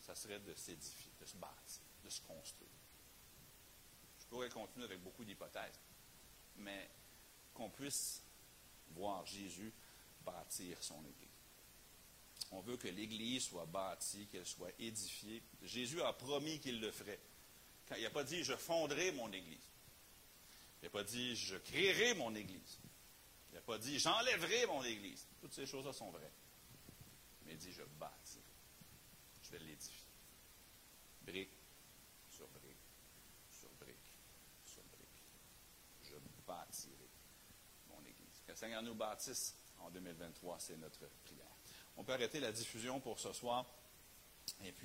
ça 0.01 0.15
serait 0.15 0.41
de 0.41 0.55
s'édifier, 0.55 1.13
de 1.21 1.25
se 1.25 1.37
bâtir, 1.37 1.83
de 2.05 2.11
se 2.11 2.21
construire. 2.23 2.71
Je 4.21 4.27
pourrais 4.27 4.49
continuer 4.49 4.85
avec 4.85 5.01
beaucoup 5.03 5.25
d'hypothèses, 5.25 5.81
mais 6.57 6.91
qu'on 7.55 7.71
puisse 7.71 8.23
voir 8.91 9.25
Jésus 9.25 9.73
bâtir 10.25 10.83
son 10.83 10.99
Église. 11.05 11.29
On 12.51 12.61
veut 12.61 12.77
que 12.77 12.89
l'Église 12.89 13.45
soit 13.45 13.67
bâtie, 13.67 14.27
qu'elle 14.27 14.47
soit 14.47 14.73
édifiée. 14.79 15.43
Jésus 15.63 16.03
a 16.03 16.13
promis 16.13 16.61
qu'il 16.61 16.81
le 16.81 16.91
ferait. 16.91 17.21
il 17.97 18.03
n'a 18.03 18.11
pas 18.11 18.25
dit 18.25 18.43
je 18.45 18.55
fonderai 18.55 19.13
mon 19.13 19.33
Église. 19.33 19.71
Il 20.83 20.87
n'a 20.87 20.91
pas 20.91 21.05
dit 21.05 21.37
je 21.37 21.57
créerai 21.57 22.15
mon 22.15 22.35
Église. 22.35 22.79
Il 23.51 23.55
n'a 23.55 23.61
pas 23.61 23.79
dit 23.79 23.99
j'enlèverai 23.99 24.67
mon 24.67 24.83
Église. 24.85 25.25
Toutes 25.41 25.55
ces 25.55 25.67
choses-là 25.67 25.93
sont 25.93 26.11
vraies 26.11 26.33
mais 27.47 27.53
il 27.53 27.59
dit, 27.59 27.73
je 27.73 27.83
bâtirai. 27.99 28.45
Je 29.43 29.51
vais 29.51 29.59
l'édifier. 29.61 30.07
Brique 31.23 31.57
sur 32.29 32.49
brique, 32.49 32.77
sur 33.51 33.71
brique, 33.81 34.13
sur 34.65 34.83
brique. 34.85 35.23
Je 36.03 36.15
bâtirai 36.47 37.09
mon 37.89 38.01
Église. 38.01 38.43
Que 38.47 38.53
le 38.53 38.57
Seigneur 38.57 38.83
nous 38.83 38.95
bâtisse 38.95 39.55
en 39.79 39.91
2023, 39.91 40.59
c'est 40.59 40.77
notre 40.77 41.07
prière. 41.25 41.47
On 41.97 42.05
peut 42.05 42.13
arrêter 42.13 42.41
la 42.41 42.53
diffusion 42.53 43.01
pour 43.01 43.19
ce 43.19 43.33
soir, 43.33 43.65
et 44.63 44.73
puis 44.73 44.85